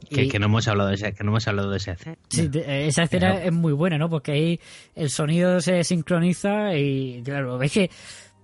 [0.09, 2.17] Que, Y- que no hemos hablado de ese, que no hemos hablado de ese escena.
[2.29, 4.09] Sí, de- esa escena es muy buena, ¿no?
[4.11, 4.59] Porque ahí
[4.93, 7.89] el sonido se sincroniza y, claro, es que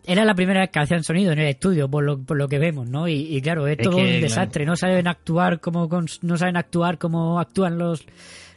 [0.03, 2.57] era la primera vez que hacían sonido en el estudio, por lo, por lo que
[2.57, 3.07] vemos, ¿no?
[3.07, 4.21] Y, y claro, es Es todo que, un claro.
[4.23, 5.87] desastre, no saben actuar como
[6.21, 8.03] no saben actuar como actúan los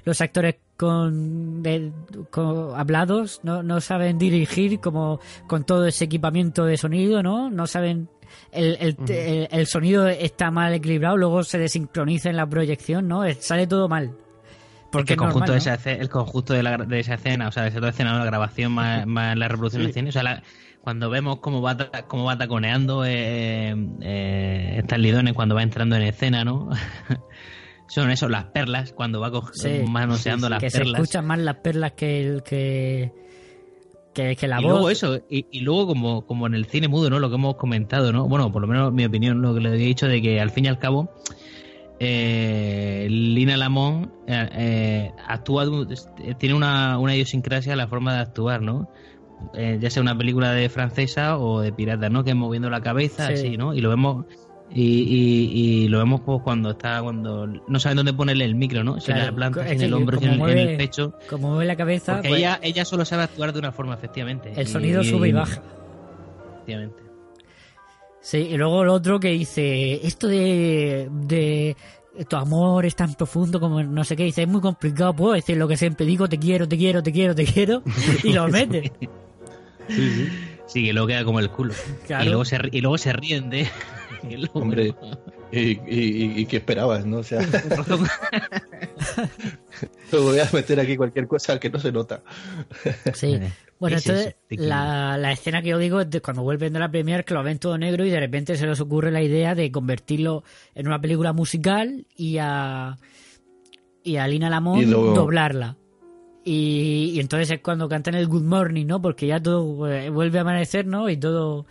[0.07, 1.93] los actores con, de-
[2.31, 7.51] con- hablados, no, no saben dirigir como con todo ese equipamiento de sonido, ¿no?
[7.51, 8.09] No saben
[8.51, 13.25] el, el, el- el sonido está mal equilibrado, luego se desincroniza en la proyección, ¿no?
[13.41, 14.13] Sale todo mal.
[14.91, 15.75] Porque el conjunto, normal, de ¿no?
[15.77, 18.73] esa, el conjunto de, la, de esa escena, o sea, de esa escena, la grabación
[18.73, 20.43] más, más la reproducción del cine, o sea, la-
[20.81, 21.77] cuando vemos cómo va,
[22.09, 26.71] cómo va taconeando eh, eh, Stanley Donen cuando va entrando en escena, ¿no?
[27.91, 31.01] Son eso, las perlas, cuando va Sí, manoseando las que se perlas.
[31.03, 33.13] escuchan más las perlas que el que
[34.15, 36.89] que, que la y voz luego eso, y, y luego como, como en el cine
[36.89, 37.19] mudo, ¿no?
[37.21, 38.27] Lo que hemos comentado, ¿no?
[38.29, 40.65] Bueno, por lo menos mi opinión, lo que le he dicho de que al fin
[40.65, 41.11] y al cabo,
[42.01, 48.21] eh, Lina Lamont eh, eh, actúa, eh, tiene una, una idiosincrasia a la forma de
[48.21, 48.89] actuar, ¿no?
[49.55, 52.25] Ya sea una película de francesa o de pirata, ¿no?
[52.25, 53.33] Que es moviendo la cabeza, Sí.
[53.33, 53.73] así, ¿no?
[53.75, 54.27] Y lo vemos
[54.73, 55.51] y, y,
[55.85, 59.01] y lo vemos pues cuando está cuando no saben dónde ponerle el micro, ¿no?
[59.01, 61.15] Si en Claro, la planta, en el hombro, en el, en el mueve- pecho.
[61.29, 64.53] como mueve la cabeza Porque pues, ella, ella solo sabe actuar de una forma, efectivamente.
[64.57, 65.61] el sonido sube y baja
[66.55, 67.03] Efectivamente.
[68.21, 71.77] sí y luego el otro que dice esto de de
[72.29, 75.57] tu amor es tan profundo como no sé qué dice es muy complicado puedo decir
[75.57, 77.83] lo que siempre digo te quiero te quiero te quiero te quiero
[78.23, 78.93] y lo mete
[80.67, 81.75] Sí, que luego queda como el culo.
[82.07, 82.25] Claro.
[82.25, 83.67] Y, luego se, y luego se ríen de...
[84.55, 84.95] Hombre,
[85.53, 87.19] ¿y, y, y- y qué esperabas, no?
[87.19, 87.41] O sea,
[90.11, 92.23] te voy a meter aquí cualquier cosa que no se nota.
[93.15, 93.39] Sí.
[93.79, 97.25] Bueno, entonces la, la escena que yo digo es de cuando vuelven de la premier
[97.25, 100.45] que lo ven todo negro y de repente se les ocurre la idea de convertirlo
[100.75, 102.99] en una película musical y a
[104.03, 105.77] y a Lina Lamont Y luego- doblarla.
[106.43, 109.03] Y, y entonces es cuando cantan el Good Morning, ¿no?
[109.03, 111.11] Porque ya todo eh, vuelve a amanecer, ¿no?
[111.11, 111.67] Y todo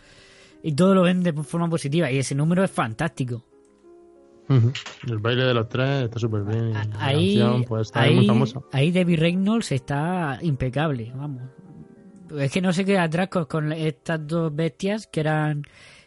[0.63, 3.45] y todo lo ven de forma positiva y ese número es fantástico.
[5.07, 6.69] El baile de los tres está súper bien.
[6.69, 8.61] y la Ahí, canción, pues, está ahí, muy famosa.
[8.71, 11.43] ahí Debbie Reynolds está impecable, vamos.
[12.35, 15.63] Es que no sé qué atrás con, con estas dos bestias que eran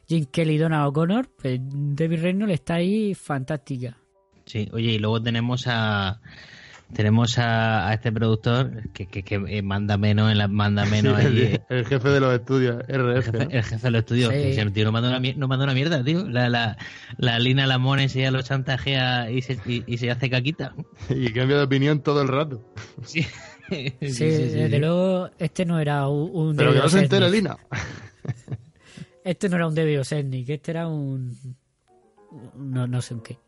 [0.09, 3.97] Jim Kelly y Donna O'Connor, pues Debbie Reynolds está ahí fantástica.
[4.45, 6.21] Sí, oye, y luego tenemos a...
[6.95, 11.19] Tenemos a, a este productor que, que, que eh, manda menos en la, manda menos
[11.21, 11.63] Sí, allí, el, eh.
[11.71, 13.25] el jefe de los estudios, El RF.
[13.25, 13.51] jefe, ¿no?
[13.51, 14.39] el jefe de los estudios, Sí.
[14.41, 16.29] que dice, tío, no manda una, mier- no manda una mierda, tío.
[16.29, 16.77] La, la,
[17.17, 20.75] la Lina Lamón enseguida lo chantajea y se, y, y se hace caquita.
[21.09, 22.63] Y cambia de opinión todo el rato.
[23.05, 23.23] Sí,
[23.71, 27.57] Sí, desde luego este no era un, un Pero que no se entere Lina.
[29.25, 31.37] Este no era un David Oselnik, este era un...
[32.57, 33.39] No, no sé un qué.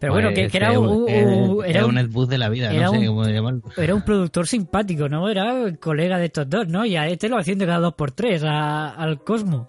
[0.00, 0.86] Pero bueno, que, Pues, que era es un...
[0.88, 3.62] un- era un de la vida, no sé cómo llamarlo.
[3.76, 5.28] Era un productor simpático, ¿no?
[5.28, 6.84] Era el colega de estos dos, ¿no?
[6.84, 9.66] Y a este lo haciendo cada dos por tres a- al Cosmo.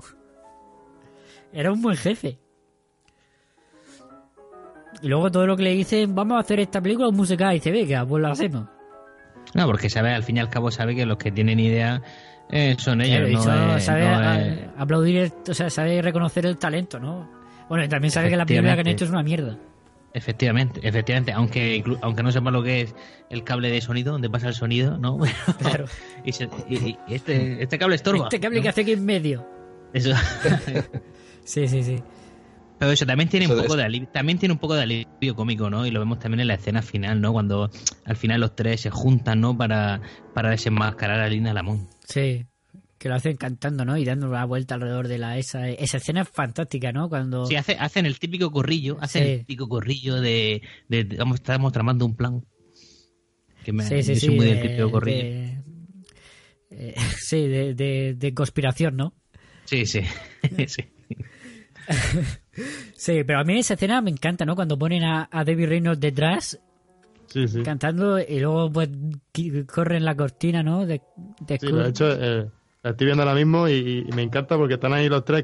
[1.52, 2.38] Era un buen jefe.
[5.02, 7.72] Y luego todo lo que le dicen, vamos a hacer esta película musical, y dice,
[7.72, 8.66] venga, pues lo hacemos.
[9.56, 12.02] No, porque sabe, al fin y al cabo sabe que los que tienen idea
[12.52, 16.02] eh, son ellos, Claro, y no es- sabe no a- es- aplaudir, o sea, sabe
[16.02, 17.30] reconocer el talento, ¿no?
[17.70, 19.58] Bueno, y también sabe que la película que han hecho es una mierda.
[20.14, 22.96] Efectivamente, efectivamente, aunque aunque no sepa lo que es
[23.30, 25.18] el cable de sonido, donde pasa el sonido, ¿no?
[25.60, 25.86] Claro.
[26.26, 28.24] y, se- y- y este, este cable estorba.
[28.26, 28.64] Este cable ¿no?
[28.64, 29.48] que hace aquí en medio.
[29.94, 30.12] Eso.
[31.44, 31.96] Sí, sí, sí.
[32.78, 35.36] Pero eso también tiene Eso un poco de alivio, también tiene un poco de alivio
[35.36, 35.86] cómico, ¿no?
[35.86, 37.34] Y lo vemos también en la escena final, ¿no?
[37.34, 37.70] Cuando
[38.06, 39.58] al final los tres se juntan, ¿no?
[39.58, 40.00] Para,
[40.34, 41.90] para desenmascarar a Lina Lamont.
[42.06, 42.46] Sí,
[43.00, 43.98] que lo hacen cantando, ¿no?
[43.98, 47.10] Y dando la vuelta alrededor de la esa esa escena es fantástica, ¿no?
[47.10, 49.30] Cuando Sí, hace, hacen el típico corrillo, hacen Sí.
[49.32, 52.46] el típico corrillo de, de, de- vamos, estamos tramando un plan.
[53.64, 54.30] Que me, Sí, sí, sí.
[54.30, 55.24] muy del de- típico corrillo.
[55.24, 55.64] de-
[56.72, 59.14] eh, sí, de, de- de conspiración, ¿no?
[59.66, 60.02] Sí, sí,
[60.68, 60.84] sí.
[62.96, 64.56] Sí, pero a mí esa escena me encanta, ¿no?
[64.56, 66.60] Cuando ponen a, a David Reynolds detrás
[67.28, 67.62] Sí, sí.
[67.64, 68.90] cantando y luego pues
[69.68, 70.86] corren la cortina, ¿no?
[70.86, 71.02] De,
[71.40, 72.50] de Sí, lo he hecho, eh,
[72.82, 75.44] la estoy viendo ahora mismo y, y me encanta porque están ahí los tres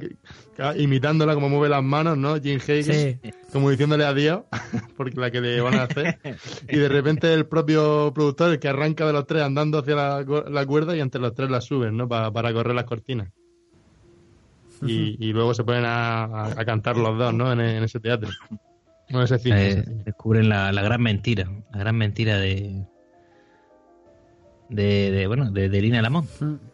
[0.78, 2.36] imitándola como mueve las manos, ¿no?
[2.40, 2.86] Jim Higgins,
[3.22, 3.32] Sí.
[3.52, 4.44] como diciéndole adiós,
[4.98, 6.18] porque la que le van a hacer.
[6.70, 10.24] y de repente el propio productor, el que arranca de los tres andando hacia la,
[10.26, 12.08] cu- la cuerda y entre los tres la suben, ¿no?
[12.08, 13.30] Pa- para correr las cortinas.
[14.82, 17.52] Y, y luego se ponen a, a- a cantar los dos, ¿no?
[17.52, 18.30] En, en ese teatro.
[19.10, 19.62] No, ese cine.
[19.62, 20.04] Eh, ese cine.
[20.06, 22.84] descubren la, la gran mentira, la gran mentira de
[24.70, 26.28] de, de, bueno, de, de Lina Lamont.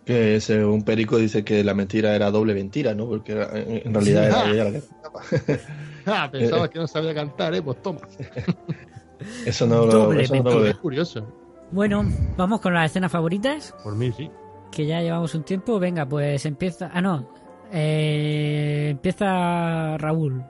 [0.06, 3.08] Que ese, un perico dice que la mentira era doble mentira, ¿no?
[3.08, 4.82] Porque era- en, en realidad era ella la que
[6.06, 7.62] Ah, pensabas que no sabía cantar, ¿eh?
[7.62, 8.00] Pues toma.
[9.46, 10.66] Eso no lo, eso no lo.
[10.66, 11.28] Es curioso.
[11.72, 12.04] Bueno,
[12.38, 14.30] vamos con las escenas favoritas, Por mí, sí.
[14.72, 15.80] que ya llevamos un tiempo.
[15.80, 16.90] Venga, pues empieza...
[16.92, 17.30] Ah, no.
[17.72, 20.44] Eh, empieza Raúl.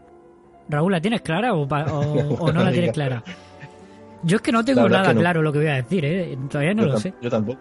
[0.70, 3.22] Raúl, ¿la tienes clara o, pa- o- o no la tienes clara?
[4.24, 5.20] Yo es que no tengo nada que no.
[5.22, 6.38] claro lo que voy a decir, ¿eh?
[6.50, 7.14] Todavía no yo, lo sé.
[7.22, 7.60] yo tampoco.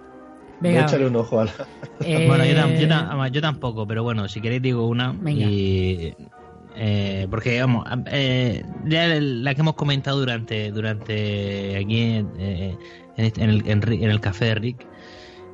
[0.61, 0.83] Venga.
[0.83, 1.53] Échale un ojo a la...
[2.05, 5.13] Eh, Bueno, yo, tam- yo tam- además, yo tampoco, pero bueno, si queréis digo una.
[5.13, 5.47] Venga.
[5.47, 6.15] Y,
[6.77, 12.77] eh, porque, vamos, eh, ya la que hemos comentado durante durante aquí en, eh,
[13.17, 14.87] en, este- en el, en el café de Rick,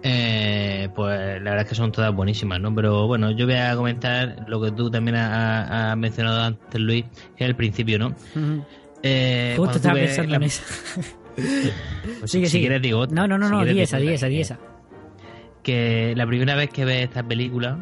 [0.03, 2.75] eh, pues la verdad es que son todas buenísimas, ¿no?
[2.75, 7.05] Pero bueno, yo voy a comentar lo que tú también has has mencionado antes, Luis,
[7.37, 8.09] que es el principio, ¿no?
[8.09, 8.65] Ujú.
[9.03, 10.51] Eh, Justo estaba pensando la- en
[12.21, 12.61] pues Sigue, si sigue.
[12.63, 13.07] quieres digo.
[13.07, 14.59] No, no, no, Si no, di esa, di esa, di esa.
[15.63, 17.79] que la primera vez que ves esta película,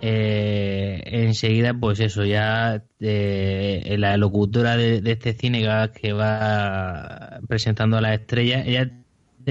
[0.00, 5.60] eh, enseguida, pues eso, ya eh, la locutora de, de este cine
[5.94, 8.90] que va, presentando a las estrellas, ella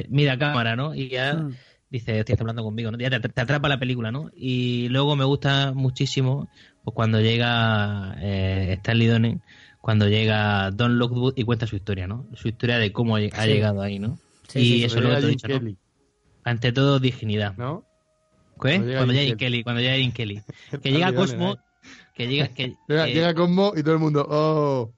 [0.09, 0.93] mira a cámara, ¿no?
[0.95, 1.55] Y ya Mm.
[1.89, 2.97] dice, estoy hablando conmigo, ¿no?
[2.97, 4.29] Ya te, te atrapa la película, ¿no?
[4.35, 6.49] Y luego me gusta muchísimo
[6.83, 9.41] pues cuando llega eh, Stanley Donen,
[9.81, 12.27] cuando llega Don Lockwood y cuenta su historia, ¿no?
[12.33, 13.29] Su historia de cómo ha Sí.
[13.47, 14.17] llegado ahí, ¿no?
[14.47, 15.77] Sí, y sí, eso Cuando lo que llega te he dicho, ¿no?
[16.43, 17.55] Ante todo, dignidad.
[17.57, 17.85] ¿no?
[18.61, 18.77] ¿Qué?
[18.77, 19.35] Cuando llega Cuando Kelly.
[19.37, 20.41] Kelly, cuando llega Jim Kelly.
[20.83, 21.57] Que llega Cosmo,
[22.13, 24.93] que llega, que, Llega, que- llega Cosmo y todo el mundo, oh.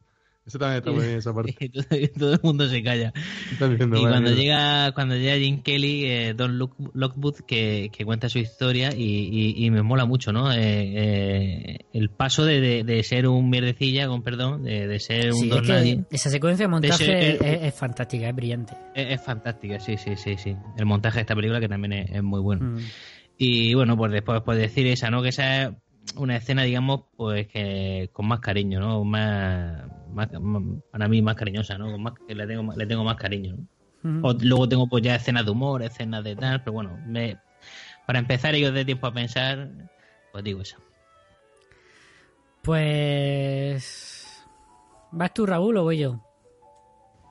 [0.51, 1.55] Eso también está muy bien, esa parte.
[1.59, 3.13] y todo, el mundo se calla.
[3.49, 4.41] Diciendo, Y "Vale, cuando mira".
[4.41, 9.01] llega, cuando llega Jim Kelly, eh, Don Lock- Lockwood, que, que cuenta su historia y,
[9.31, 10.51] y- y me mola mucho, ¿no?
[10.51, 15.31] Eh, eh, el paso de, de- de ser un mierdecilla, con perdón, de, de ser
[15.31, 16.03] un Sí, es don que nadie.
[16.11, 17.03] esa secuencia de montaje
[17.35, 18.73] ese- es, es fantástica, es brillante.
[18.93, 20.53] Es, es fantástica, sí, sí, sí, sí.
[20.77, 22.65] El montaje de esta película que también es, es muy bueno.
[22.65, 22.79] Mm.
[23.37, 25.21] Y bueno, pues después pues decir esa, ¿no?
[25.23, 25.69] Que esa es
[26.15, 29.03] una escena, digamos, pues que con más cariño, ¿no?
[29.03, 30.29] Más, más-
[30.91, 31.97] para mí más cariñosa, ¿no?
[31.97, 33.55] Más, que le tengo, más- le tengo más cariño,
[34.03, 34.19] ¿no?
[34.19, 34.27] Ujú.
[34.27, 37.37] O luego tengo pues ya escenas de humor, escenas de tal, pero bueno, me,
[38.07, 39.69] para empezar y os dé tiempo a pensar,
[40.31, 40.77] pues digo eso.
[42.63, 44.45] Pues.
[45.11, 46.19] ¿Vas tú, Raúl, o voy yo?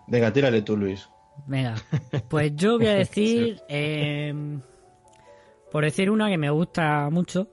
[0.06, 1.08] Venga, tírale tú, Luis.
[1.46, 1.74] Venga,
[2.28, 4.34] pues yo voy a decir, eh,
[5.70, 7.48] por decir una que me gusta mucho,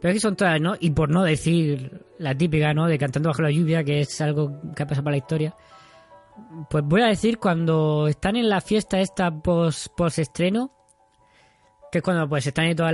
[0.00, 0.74] pero es que son todas, ¿no?
[0.78, 2.86] Y por no decir la típica, ¿no?
[2.86, 5.56] De Cantando bajo la lluvia, que es algo que ha pasado para la historia,
[6.70, 10.72] pues voy a decir cuando están en la fiesta esta post, post estreno,
[11.90, 12.92] que es cuando pues están ahí todos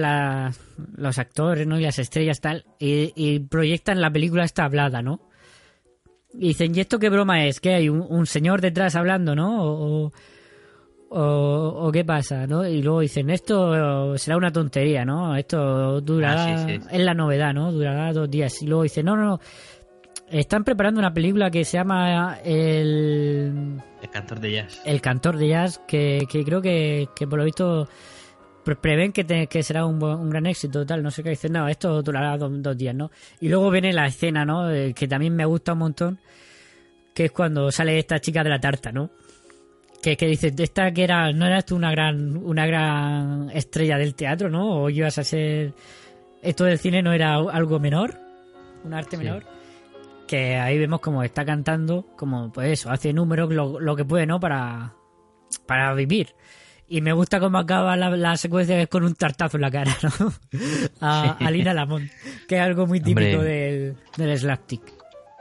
[0.97, 1.79] los actores, ¿no?
[1.79, 5.21] Y las estrellas tal, y, proyectan la película esta hablada, ¿no?
[6.33, 7.61] Y dicen, ¿y esto qué broma es?
[7.61, 9.65] ¿Que hay un, señor detrás hablando, no?
[9.65, 10.13] O,
[11.17, 12.67] o qué pasa, ¿no?
[12.67, 15.37] Y luego dicen, esto será una tontería, ¿no?
[15.37, 16.87] Esto durará, Ah, sí, sí.
[16.91, 17.71] es la novedad, ¿no?
[17.73, 18.61] Durará dos días.
[18.63, 19.41] Y luego dicen, no, no, no,
[20.31, 24.83] están preparando una película que se llama El, El cantor de jazz.
[24.85, 27.89] el Cantor de Jazz, que, que creo que, que por lo visto
[28.65, 31.53] pre- prevén que, te- que será un, un gran éxito, tal, no sé qué, dicen,
[31.53, 33.11] no, esto durará do- dos días, ¿no?
[33.41, 34.71] Y luego viene la escena, ¿no?
[34.71, 36.19] Eh, que también me gusta un montón,
[37.15, 39.11] que es cuando sale esta chica de la tarta, ¿no?
[40.05, 44.15] Que, que dice, esta que era, no eras tú una gran, una gran estrella del
[44.15, 44.83] teatro, ¿no?
[44.83, 45.73] O ibas a ser,
[46.43, 48.19] esto del cine no era algo menor,
[48.85, 49.25] un arte Sí.
[49.25, 49.47] menor
[50.29, 54.27] que ahí vemos como está cantando, como pues eso, hace números lo, lo que puede,
[54.27, 54.41] ¿no?
[54.41, 54.93] Para,
[55.67, 56.35] para vivir.
[56.89, 59.97] Y me gusta cómo acaba la, la secuencia es con un tartazo en la cara,
[60.03, 60.33] ¿no?
[61.01, 62.11] A, a Lina Lamont,
[62.49, 63.49] que es algo muy típico Hombre.
[63.49, 64.83] del, del slapstick.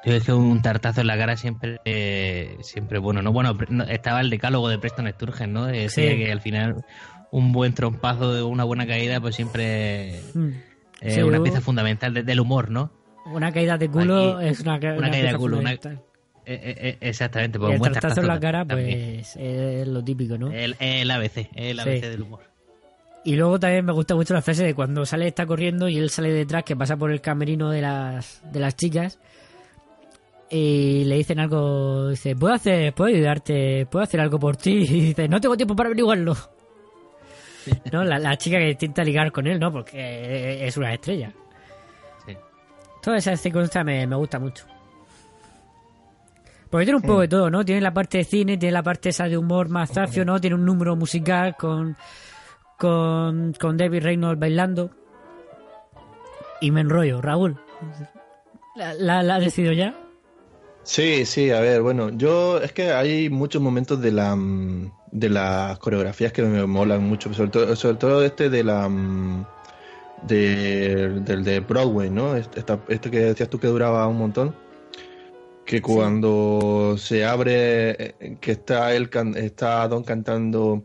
[0.05, 3.31] Yo es que un tartazo en la cara siempre eh, siempre bueno, ¿no?
[3.31, 3.57] Bueno,
[3.89, 5.65] estaba el decálogo de Preston Sturges, ¿no?
[5.65, 6.17] Decía Sí.
[6.17, 6.83] que al final
[7.31, 10.49] un buen trompazo de una buena caída pues siempre Mm.
[11.01, 12.91] es Sí, una pieza fundamental de- del humor, ¿no?
[13.25, 15.71] Una caída de culo Aquí, es una, ca- una caída de culo, una-.
[15.71, 15.79] Eh,
[16.45, 19.15] eh, eh, exactamente, Y pues el buen tartazo en la cara, también.
[19.19, 20.51] pues es lo típico, ¿no?
[20.51, 22.09] El, el ABC, el ABC Sí.
[22.09, 22.41] del humor.
[23.23, 26.09] Y luego también me gusta mucho la frase de cuando sale está corriendo y él
[26.09, 29.17] sale detrás, que pasa por el camerino de las, de las chicas.
[30.55, 34.85] Y le dicen algo, dice, ¿puedo hacer, puedo ayudarte, puedo hacer algo por ti?
[34.87, 36.35] Y dice, no tengo tiempo para averiguarlo.
[37.91, 38.03] ¿No?
[38.03, 39.71] La, la chica que intenta ligar con él, ¿no?
[39.71, 41.33] Porque es una estrella.
[42.27, 42.37] Sí.
[43.01, 44.65] Toda esa secuencia me, me gusta mucho.
[46.69, 47.65] Porque tiene un poco de todo, ¿no?
[47.65, 50.39] Tiene la parte de cine, tiene la parte esa de humor más zafio, ¿no?
[50.39, 51.97] Tiene un número musical con,
[52.77, 54.91] con, con David Reynolds bailando.
[56.61, 57.59] Y me enrollo, Raúl.
[58.75, 59.95] ¿La, la, la has decidido ya?
[60.83, 65.29] Sí, sí, a ver, bueno, yo es que hay muchos momentos de la mm, de
[65.29, 69.45] las coreografías que me molan mucho, sobre todo, sobre todo este de la mm,
[70.23, 72.35] de, del de Broadway, ¿no?
[72.35, 74.55] Este, esta- este que decías tú que duraba un montón,
[75.65, 80.83] que cuando se abre, eh, que está él, está Don cantando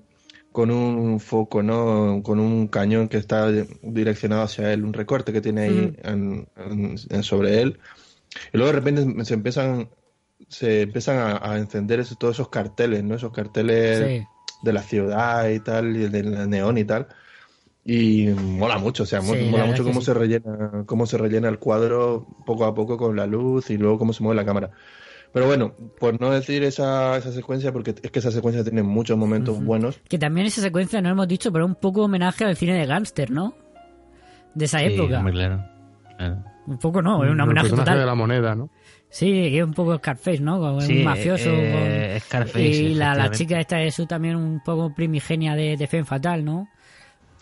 [0.52, 2.22] con un foco, ¿no?
[2.22, 3.50] Con un cañón que está
[3.82, 7.78] direccionado hacia él, un recorte que tiene ahí en- en- en- sobre él.
[8.52, 9.88] Y luego de repente se empiezan,
[10.48, 13.14] se empiezan a, a encender esos- todos esos carteles, ¿no?
[13.14, 14.26] Esos carteles Sí.
[14.62, 17.08] de la ciudad y tal, y del neón y tal.
[17.84, 20.06] Y mola mucho, o sea, Sí, la mola mucho cómo sí.
[20.06, 23.98] se rellena, cómo se rellena el cuadro poco a poco con la luz y luego
[23.98, 24.70] cómo se mueve la cámara.
[25.32, 29.16] Pero bueno, por no decir esa, esa secuencia, porque es que esa secuencia tiene muchos
[29.18, 30.00] momentos buenos.
[30.08, 33.30] Que también esa secuencia, no hemos dicho, pero un poco homenaje al cine de gángster,
[33.30, 33.54] ¿no?
[34.54, 35.18] De esa Sí, época.
[35.18, 35.64] hombre, claro.
[36.16, 36.44] claro.
[36.68, 37.98] Un poco no, es un homenaje total.
[37.98, 38.68] de la moneda, ¿no?
[39.10, 40.58] Sí, que es un poco Scarface, ¿no?
[40.58, 41.48] Como Sí, un mafioso.
[41.50, 45.76] eh, con- Scarface, Y la, la chica esta es su también un poco primigenia de,
[45.78, 46.68] de Femme Fatal, ¿no?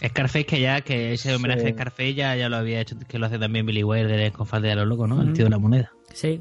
[0.05, 1.67] Scarface que ya, que ese homenaje Sí.
[1.69, 4.71] a Scarface ya, ya lo había hecho, que lo hace también Billy Wilder con Falde
[4.71, 5.21] a los locos, ¿no?
[5.23, 5.91] El tío de la moneda.
[6.13, 6.41] Sí.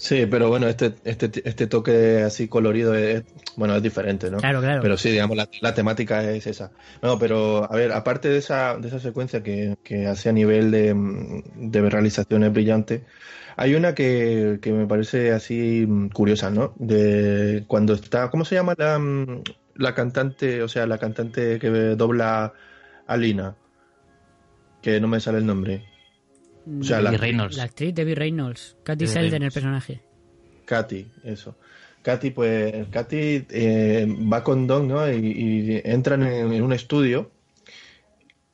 [0.00, 3.22] Sí, pero bueno, este, este, este toque así colorido es,
[3.56, 4.38] bueno, es diferente, ¿no?
[4.38, 4.80] Claro, claro.
[4.80, 6.72] Pero sí, digamos, la, la temática es esa.
[7.02, 10.70] No, pero a ver, aparte de esa, de esa secuencia que, que hace a nivel
[10.70, 10.94] de,
[11.54, 13.02] de realizaciones brillantes,
[13.56, 16.72] hay una que, que me parece así mm, curiosa, ¿no?
[16.78, 19.42] De cuando está, ¿cómo se llama la, mm,
[19.74, 22.54] la cantante, o sea, la cantante que dobla
[23.06, 23.54] a Lina?
[24.80, 25.89] Que no me sale el nombre.
[26.80, 27.56] O sea, la, Reynolds.
[27.56, 28.76] La actriz Debbie Reynolds.
[28.82, 30.00] Katy Selden, el personaje.
[30.66, 31.56] Katy, eso.
[32.02, 35.10] Katy, pues, Katy eh, va con Don, ¿no?
[35.10, 37.30] Y, y entran en, en un estudio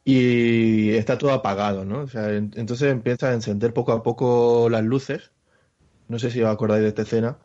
[0.04, 2.00] y está todo apagado, ¿no?
[2.02, 5.30] O sea, en- entonces empieza a encender poco a poco las luces.
[6.08, 7.38] No sé si os acordáis de esta escena.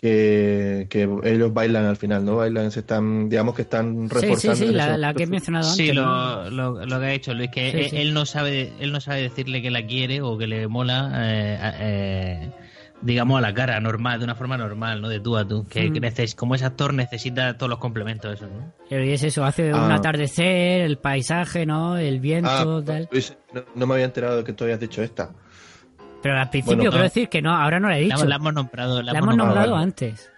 [0.00, 2.36] Que, que ellos bailan al final, ¿no?
[2.36, 4.56] Bailan, se están, digamos que están Sí, sí, reforzando.
[4.56, 5.86] sí, en la, que he mencionado antes.
[5.86, 7.96] Sí, lo, lo, lo que ha hecho Luis, que Sí, él, sí.
[7.96, 11.58] él no sabe él no sabe decirle que la quiere o que le mola, eh,
[11.80, 12.50] eh,
[13.02, 15.08] digamos, a la cara, normal, de una forma normal, ¿no?
[15.08, 15.66] De tú a tú.
[15.66, 15.92] Que, Mm.
[15.94, 18.72] que neces- como ese actor necesita todos los complementos, eso, ¿no?
[18.88, 19.84] Pero y es eso, hace Ah.
[19.84, 21.96] un atardecer, el paisaje, ¿no?
[21.98, 23.08] El viento, Ah, tal.
[23.10, 25.30] Luis, no, no me había enterado de que tú habías dicho esta.
[26.22, 27.02] Pero al principio Bueno, quiero no.
[27.04, 28.24] decir que no, ahora no la he dicho.
[28.24, 29.02] la hemos nombrado.
[29.02, 30.30] La, La hemos nombrado antes.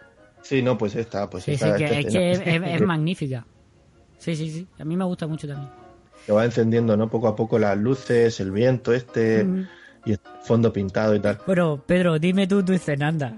[0.43, 2.67] Sí, no, pues esta, pues Sí, sí, esta, que, esta es, que es, escena.
[2.69, 3.47] es- es magnífica.
[4.19, 4.67] Sí, sí, sí.
[4.79, 5.71] A mí me gusta mucho también.
[6.27, 7.09] que va encendiendo, ¿no?
[7.09, 9.67] Poco a poco las luces, el viento este Mm.
[10.05, 11.39] y el fondo pintado y tal.
[11.47, 13.35] Bueno, Pedro, dime tú tu escena, anda.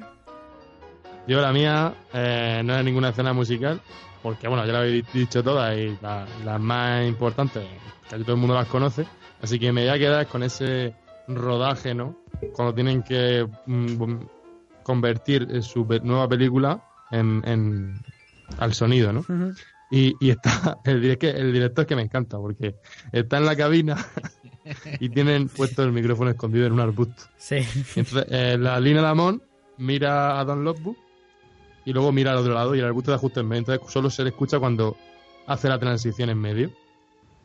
[1.29, 3.81] Yo la mía eh, no es ninguna escena musical,
[4.23, 7.63] porque bueno, ya la habéis dicho todas y la- las más importantes,
[8.11, 9.07] casi todo el mundo las conoce,
[9.41, 10.95] así que me voy a quedar con ese
[11.29, 12.17] rodaje, ¿no?
[12.55, 14.03] Cuando tienen que mm,
[14.83, 17.99] convertir eh, su nueva película en, en-
[18.59, 19.25] al sonido, ¿no?
[19.91, 22.75] Y, y está, el, que el director es que me encanta, porque
[23.13, 23.97] está en la cabina
[25.01, 27.25] y tienen puesto el micrófono escondido en un arbusto.
[27.37, 27.57] Sí.
[27.97, 29.43] Entonces, eh, la Lina Lamont
[29.79, 30.97] mira a Don Lockwood
[31.85, 33.61] y luego mira al otro lado y el arbusto está justo en medio.
[33.61, 34.97] Entonces, solo se le escucha cuando
[35.47, 36.71] hace la transición en medio.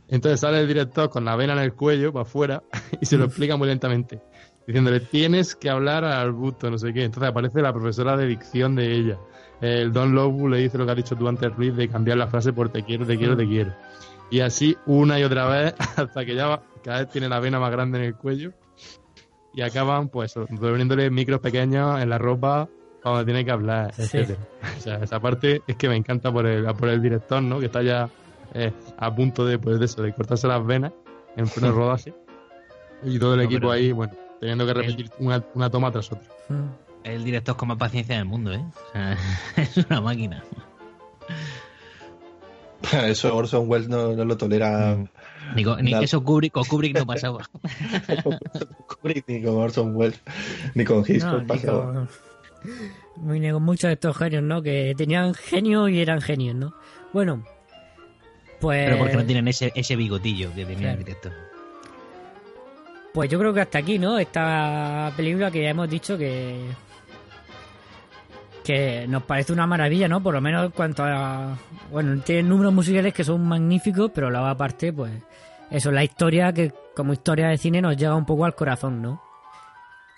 [0.10, 2.64] Entonces sale el director con la vena en el cuello para afuera
[3.02, 4.22] y se lo explica muy lentamente,
[4.68, 7.04] diciéndole: Tienes que hablar al arbusto, no sé qué.
[7.06, 9.18] Entonces aparece la profesora de dicción de ella.
[9.62, 12.28] El Don Lockwood le dice lo que has dicho tú antes, Ruiz, de cambiar la
[12.28, 13.74] frase por te quiero, te quiero, te quiero.
[14.30, 17.60] Y así una y otra vez hasta que ya va- cada vez tiene la vena
[17.60, 18.52] más grande en el cuello
[19.54, 22.68] y acaban pues poniéndole micros pequeños en la ropa
[23.02, 24.04] cuando tiene que hablar, Sí.
[24.04, 24.40] etcétera.
[24.78, 27.60] O sea, esa parte es que me encanta por el, por el director, ¿no?
[27.60, 28.10] Que está ya
[28.54, 30.92] eh, a punto de, pues, de eso, de cortarse las venas
[31.36, 32.14] en pleno rodaje.
[33.04, 36.12] Y todo el No, equipo pero- ahí, bueno, teniendo que repetir una, una toma tras
[36.12, 36.28] otra.
[37.04, 38.64] El director con más paciencia del mundo, ¿eh?
[38.76, 39.18] O sea,
[39.58, 40.44] es una máquina.
[43.08, 44.98] Eso Orson Welles no, no lo tolera.
[45.56, 47.40] Ni, con- ni eso Kubrick, con Kubrick no pasaba.
[48.88, 50.20] Kubrick, ni con Orson Welles,
[50.76, 51.94] ni con Hitchcock No, pasaba.
[51.94, 52.10] con-
[53.16, 54.62] Muy nego- muchos de estos genios, ¿no?
[54.62, 56.74] Que tenían genio y eran genios, ¿no?
[57.14, 57.44] Bueno,
[58.60, 58.86] pues...
[58.86, 61.00] Pero porque no tienen ese, ese bigotillo que tenía Claro.
[61.00, 61.32] el director.
[63.18, 64.20] Pues yo creo que hasta aquí, ¿no?
[64.20, 66.68] Esta película que ya hemos dicho que.
[68.64, 70.22] que nos parece una maravilla, ¿no?
[70.22, 71.58] Por lo menos en cuanto a.
[71.92, 75.14] Bueno, tiene números musicales que son magníficos, pero luego aparte, pues.
[75.72, 79.20] Eso, la historia que como historia de cine nos llega un poco al corazón, ¿no?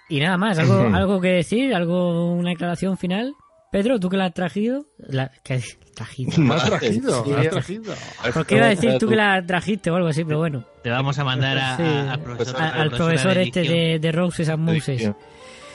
[0.10, 1.74] Y nada más, ¿algo, algo que decir?
[1.74, 3.34] ¿Algo, una declaración final?
[3.72, 4.86] Pedro, ¿tú que la has trajido?
[4.98, 5.62] La, ¿Qué
[5.96, 6.32] trajido?
[6.42, 7.30] Me has trajido, Sí.
[7.32, 7.94] me has trajido.
[8.34, 10.24] ¿Por qué iba a decir tú que la trajiste o algo así?
[10.26, 10.64] Pero bueno.
[10.82, 11.84] Te vamos a mandar a- Sí.
[11.84, 15.12] a- al profesor, A- la al profesor de este de, de Roses and Moses.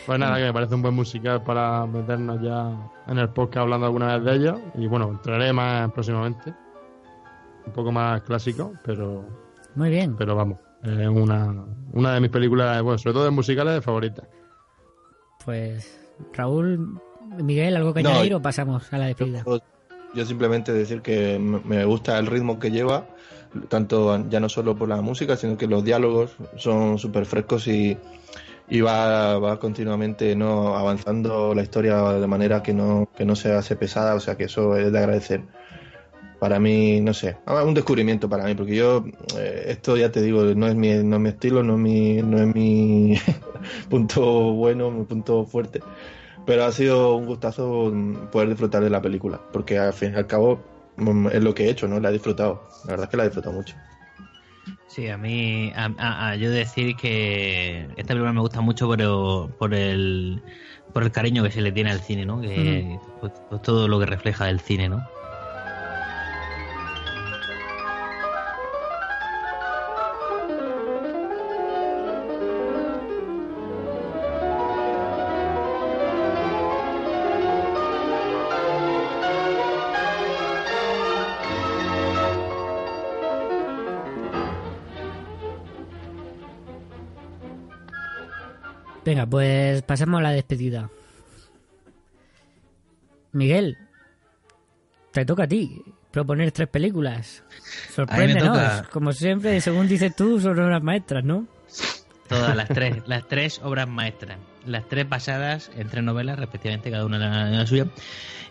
[0.07, 2.77] Pues nada, que me parece un buen musical para meternos ya
[3.07, 4.57] en el podcast hablando alguna vez de ella.
[4.75, 6.53] Y bueno, entraré más próximamente.
[7.67, 9.25] Un poco más clásico, pero,
[9.77, 10.15] Muy bien.
[10.17, 10.59] pero vamos.
[10.83, 14.27] Es una, una de mis películas, bueno, sobre todo de musicales favoritas.
[15.45, 15.99] Pues
[16.35, 17.01] Raúl,
[17.43, 19.43] Miguel, ¿algo que No, añadir o pasamos a la despedida?
[19.47, 19.61] Yo,
[20.15, 23.07] yo simplemente decir que me gusta el ritmo que lleva,
[23.69, 27.97] tanto ya no solo por la música, sino que los diálogos son súper frescos y,
[28.69, 33.53] y va, va continuamente no avanzando la historia de manera que no, que no se
[33.53, 35.43] hace pesada, o sea que eso es de agradecer.
[36.39, 39.05] Para mí, no sé, ah, un descubrimiento para mí, porque yo,
[39.39, 42.23] eh, esto ya te digo, no es mi, no es mi estilo, no es mi,
[42.23, 43.15] no es mi
[43.89, 45.81] punto bueno, mi punto fuerte.
[46.47, 50.17] Pero ha sido un gustazo mm, poder disfrutar de la película, porque al fin y
[50.17, 50.61] al cabo
[50.97, 52.01] mm, es lo que he hecho, ¿no?
[52.01, 52.61] La he disfrutado.
[52.85, 53.75] La verdad es que la he disfrutado mucho.
[54.89, 58.99] Sí, a mí, a, a- a yo decir que esta película me gusta mucho por,
[59.57, 60.41] por el
[60.93, 62.41] por el cariño que se le tiene al cine, ¿no?
[62.41, 65.03] Que pues, pues todo lo que refleja el cine, ¿no?
[89.15, 90.91] Venga, pues pasamos a la despedida.
[93.31, 93.79] Miguel,
[95.13, 97.45] te toca a ti proponer tres películas.
[97.95, 101.47] Sorpréndenos, como siempre, según dices tú, son obras maestras, ¿no?
[102.29, 104.37] Todas las tres, las tres obras maestras.
[104.67, 107.87] Las tres basadas en tres novelas, respectivamente, cada una en la, en la suya.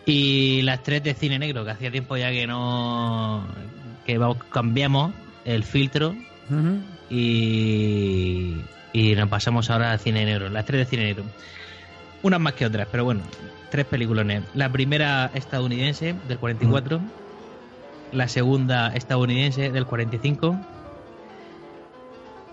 [0.06, 3.46] Y las tres de cine negro, que hacía tiempo ya que no.
[4.06, 4.18] que
[4.50, 5.12] cambiamos
[5.44, 6.14] el filtro
[7.10, 8.56] y,
[8.94, 10.48] y nos pasamos ahora al cine negro.
[10.48, 11.24] Las tres de cine negro.
[12.22, 13.20] Unas más que otras, pero bueno,
[13.70, 14.44] tres peliculones.
[14.54, 17.00] La primera estadounidense del 44,
[18.12, 20.56] la segunda estadounidense del 45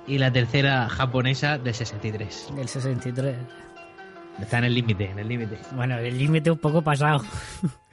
[0.07, 2.49] y la tercera japonesa del 63.
[2.55, 3.35] Del 63.
[4.41, 5.59] Está en el límite, en el límite.
[5.75, 7.23] Bueno, el límite un poco pasado.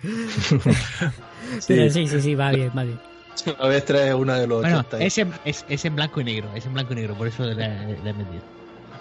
[1.68, 2.98] Pero sí, sí, sí, va bien, va bien.
[3.46, 5.06] Es una de los Bueno, 80, ¿eh?
[5.06, 7.44] es en, es, es en blanco y negro, es en blanco y negro, por eso
[7.44, 8.42] le, le he metido.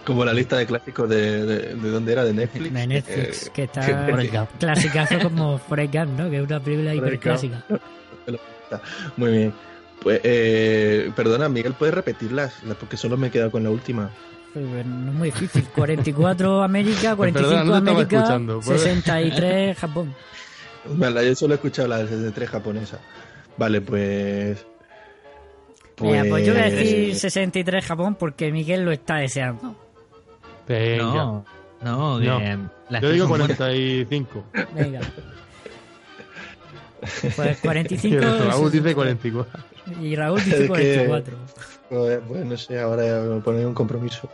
[0.05, 2.73] como la lista de clásicos de, de, de dónde era, de Netflix.
[2.73, 4.07] De Netflix, Eh, que está
[4.59, 6.29] clasicazo como Forrest Gump, ¿no?
[6.29, 7.63] Que es una película hiperclásica.
[9.17, 9.53] Muy bien.
[10.01, 12.63] Pues, eh, perdona, Miguel, ¿puedes repetirlas?
[12.63, 14.09] Las- Porque solo me he quedado con la última.
[14.53, 15.63] Pues, no es muy difícil.
[15.75, 18.81] 44 América, 45 Perdona, no te estaba América, escuchando, ¿puedes?
[18.81, 20.15] 63 Japón.
[20.89, 22.99] Vale, yo solo he escuchado la de 63 japonesa.
[23.57, 24.65] Vale, pues...
[25.99, 29.75] Mira, pues yo voy a decir pues- 63 Japón porque Miguel lo está deseando.
[30.67, 31.03] Venga.
[31.03, 31.45] No,
[31.81, 32.69] no, No.
[33.01, 33.57] Yo digo son buenas.
[33.57, 34.43] 45.
[34.75, 34.99] Venga.
[37.35, 39.63] Pues Y 45 Raúl dice 44.
[40.01, 41.37] y Raúl dice que- 44.
[41.89, 44.29] Pues, pues no sé, ahora me poner un compromiso.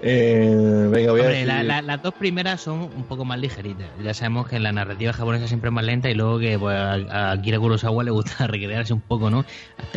[0.00, 1.46] Eh, venga, voy a Hombre, decir...
[1.48, 3.88] la- la- las dos primeras son un poco más ligeritas.
[4.02, 6.92] Ya sabemos que la narrativa japonesa siempre es más lenta y luego que pues, a,
[6.94, 9.44] a Akira Kurosawa le gusta recrearse un poco, ¿no?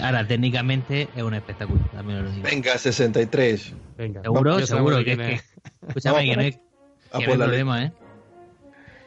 [0.01, 2.43] Ahora, técnicamente es un espectáculo, también lo digo.
[2.49, 3.73] Venga, 63.
[3.97, 4.21] Venga.
[4.23, 5.43] Seguro, sabemos seguro que, que- es.
[5.87, 6.59] escúchame Vamos que no hay,
[7.11, 7.91] A que no la, problema, ¿eh?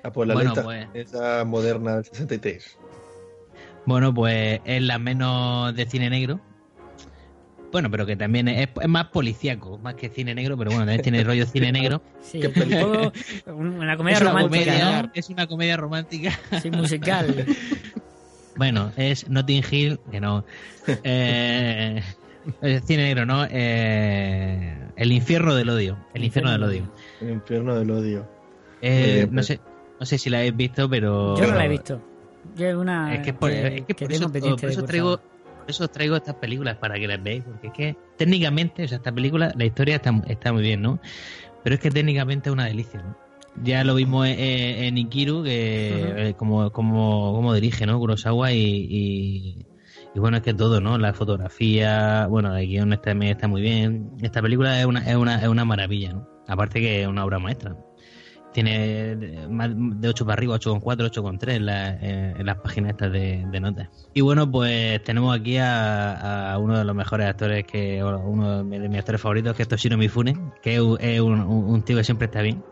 [0.05, 0.63] a por la Bueno, lista.
[0.65, 0.87] pues.
[0.95, 2.79] Esa moderna del 63.
[3.87, 6.41] Bueno, pues es la menos de cine negro.
[7.75, 11.03] Bueno, pero que también es, es más policíaco, más que cine negro, pero bueno, también
[11.03, 12.01] tiene rollo cine negro.
[12.23, 12.41] Sí,
[13.49, 15.11] una comedia es, una romántica, comedia, ¿no?
[15.13, 16.39] es una comedia romántica.
[16.63, 17.35] Sí, musical.
[18.57, 20.45] Bueno, es Notting Hill, que no.
[20.87, 22.01] Eh,
[22.63, 23.45] es cine negro, ¿no?
[23.51, 25.99] Eh, el infierno del odio.
[26.15, 26.89] El infierno del odio.
[27.21, 28.29] El infierno del odio.
[28.83, 29.47] Eh, no pues.
[29.47, 29.61] sé,
[29.99, 32.01] no sé si la habéis visto, pero Yo no la he visto.
[32.55, 34.85] Yo es una es que, por, que, es que que por tengo eso, por eso
[34.85, 35.21] traigo,
[35.65, 38.89] por eso os traigo estas películas para que las veáis, porque es que técnicamente, o
[38.89, 41.01] sea, esta película, la historia está, está muy bien, ¿no?
[41.63, 43.17] Pero es que técnicamente es una delicia, ¿no?
[43.63, 47.99] Ya lo vimos en, en Ikiru, que eh, como, como, como dirige, ¿no?
[47.99, 49.67] Kurosawa y, y,
[50.15, 50.99] y bueno, es que todo, ¿no?
[50.99, 54.11] La fotografía, bueno, el guion está, está muy bien.
[54.21, 56.29] Esta película es una, es una, es una maravilla, ¿no?
[56.47, 57.75] Aparte que es una obra maestra.
[58.55, 63.13] Tiene más de 8 para arriba, 8,4, 8,3 en, la- en, en las páginas estas
[63.13, 63.89] de, de notas.
[64.15, 68.89] Y bueno, pues tenemos aquí a, a uno de los mejores actores, que uno de
[68.89, 70.81] mis, actores favoritos, que es Toshiro Mifune, que es,
[71.21, 72.63] un- tío que siempre está bien.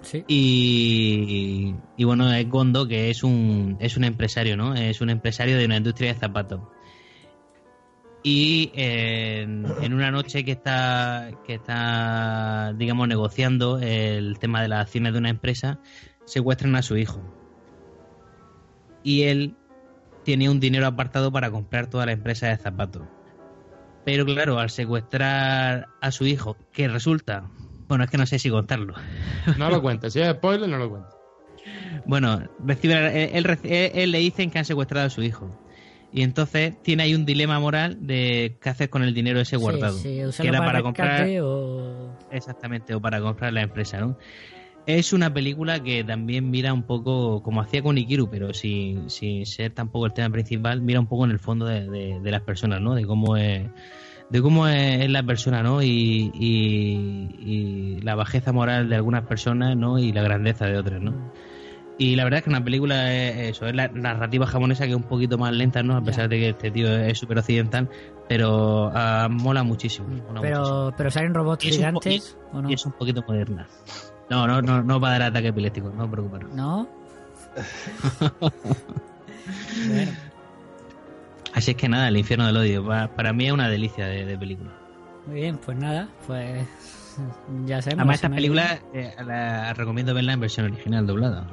[0.00, 0.24] Sí.
[0.28, 4.74] Y, y bueno, es Gondo, que es un, es un empresario, ¿no?
[4.74, 6.60] Es un empresario de una industria de zapatos.
[8.26, 14.86] Y en, en una noche que está, que está, digamos, negociando el tema de las
[14.86, 15.78] acciones de una empresa,
[16.24, 17.20] secuestran a su hijo.
[19.02, 19.54] Y él
[20.24, 23.02] tenía un dinero apartado para comprar toda la empresa de zapatos.
[24.06, 27.44] Pero claro, al secuestrar a su hijo, que resulta,
[27.88, 28.94] bueno, es que no sé si contarlo.
[29.58, 30.14] No lo cuentes.
[30.14, 31.12] Si es spoiler, no lo cuentes.
[32.06, 35.50] Bueno, recibe, él, él reci- él- él le dicen que han secuestrado a su hijo.
[36.16, 39.98] Y entonces tiene ahí un dilema moral de qué hacer con el dinero ese guardado.
[39.98, 42.16] Sí, sí, que era para, para comprar o...
[42.30, 44.16] exactamente o para comprar la empresa, ¿no?
[44.86, 49.44] Es una película que también mira un poco, como hacía con Ikiru, pero sin, sin
[49.44, 52.42] ser tampoco el tema principal, mira un poco en el fondo de, de- de las
[52.42, 52.94] personas, ¿no?
[52.94, 53.66] De cómo es,
[54.30, 55.82] de cómo es, es la persona, ¿no?
[55.82, 59.98] Y, y- y la bajeza moral de algunas personas, ¿no?
[59.98, 61.32] Y la grandeza de otras, ¿no?
[61.96, 64.96] Y la verdad es que una película es eso, es la narrativa japonesa que es
[64.96, 65.96] un poquito más lenta, ¿no?
[65.96, 67.88] A pesar de que este tío es súper occidental,
[68.28, 70.08] pero ah, mola muchísimo.
[70.08, 70.42] mola muchísimo.
[70.42, 72.68] Pero, pero salen robots gigantes, ¿o no?
[72.70, 73.68] Y es un poquito moderna.
[74.28, 76.52] No, no, no, no va a dar ataque epiléptico, no os preocupéis.
[76.52, 76.88] ¿No?
[79.88, 80.12] bueno,
[81.52, 82.84] Así es que nada, el infierno del odio.
[82.84, 84.72] pa- Para, mí es una delicia de, de película.
[85.26, 86.66] muy bien, pues nada, pues
[87.66, 88.00] ya sabemos.
[88.00, 91.46] Además, esta película eh, la recomiendo verla en versión original doblada.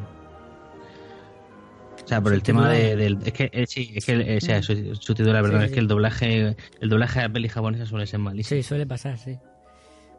[2.03, 3.17] O sea, por el tema de, del.
[3.23, 5.79] Es que, eh, sí, es que, eh, o sea, su- subtitular, perdón, Sí, es que
[5.79, 8.61] el doblaje, el doblaje a peli japonesa suele ser malísimo.
[8.61, 9.37] Sí, suele pasar, sí.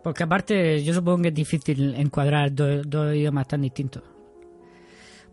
[0.03, 4.03] Porque aparte, yo supongo que es difícil encuadrar do- dos idiomas tan distintos.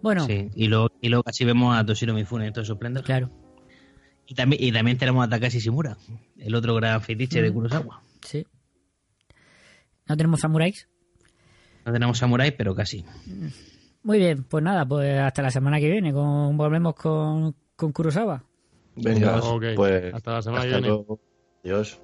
[0.02, 3.04] Bueno, Sí, y luego, y luego casi vemos a Toshiro Mifune su esplendor.
[3.04, 3.30] claro,
[4.28, 5.98] Y también, y también tenemos a Takashi Shimura,
[6.38, 7.54] el otro gran fetiche de Mm.
[7.54, 8.02] Kurosawa.
[8.24, 8.46] sí.
[10.08, 10.88] ¿No tenemos samuráis?
[11.86, 13.04] No tenemos samurai, pero casi.
[14.10, 16.12] Muy bien, pues nada, pues hasta la semana que viene.
[16.12, 18.44] Con, volvemos con, con Kurosawa.
[18.96, 19.40] Venga,
[19.76, 20.88] pues hasta la semana que viene.
[20.88, 21.20] luego.
[21.64, 22.02] Adiós.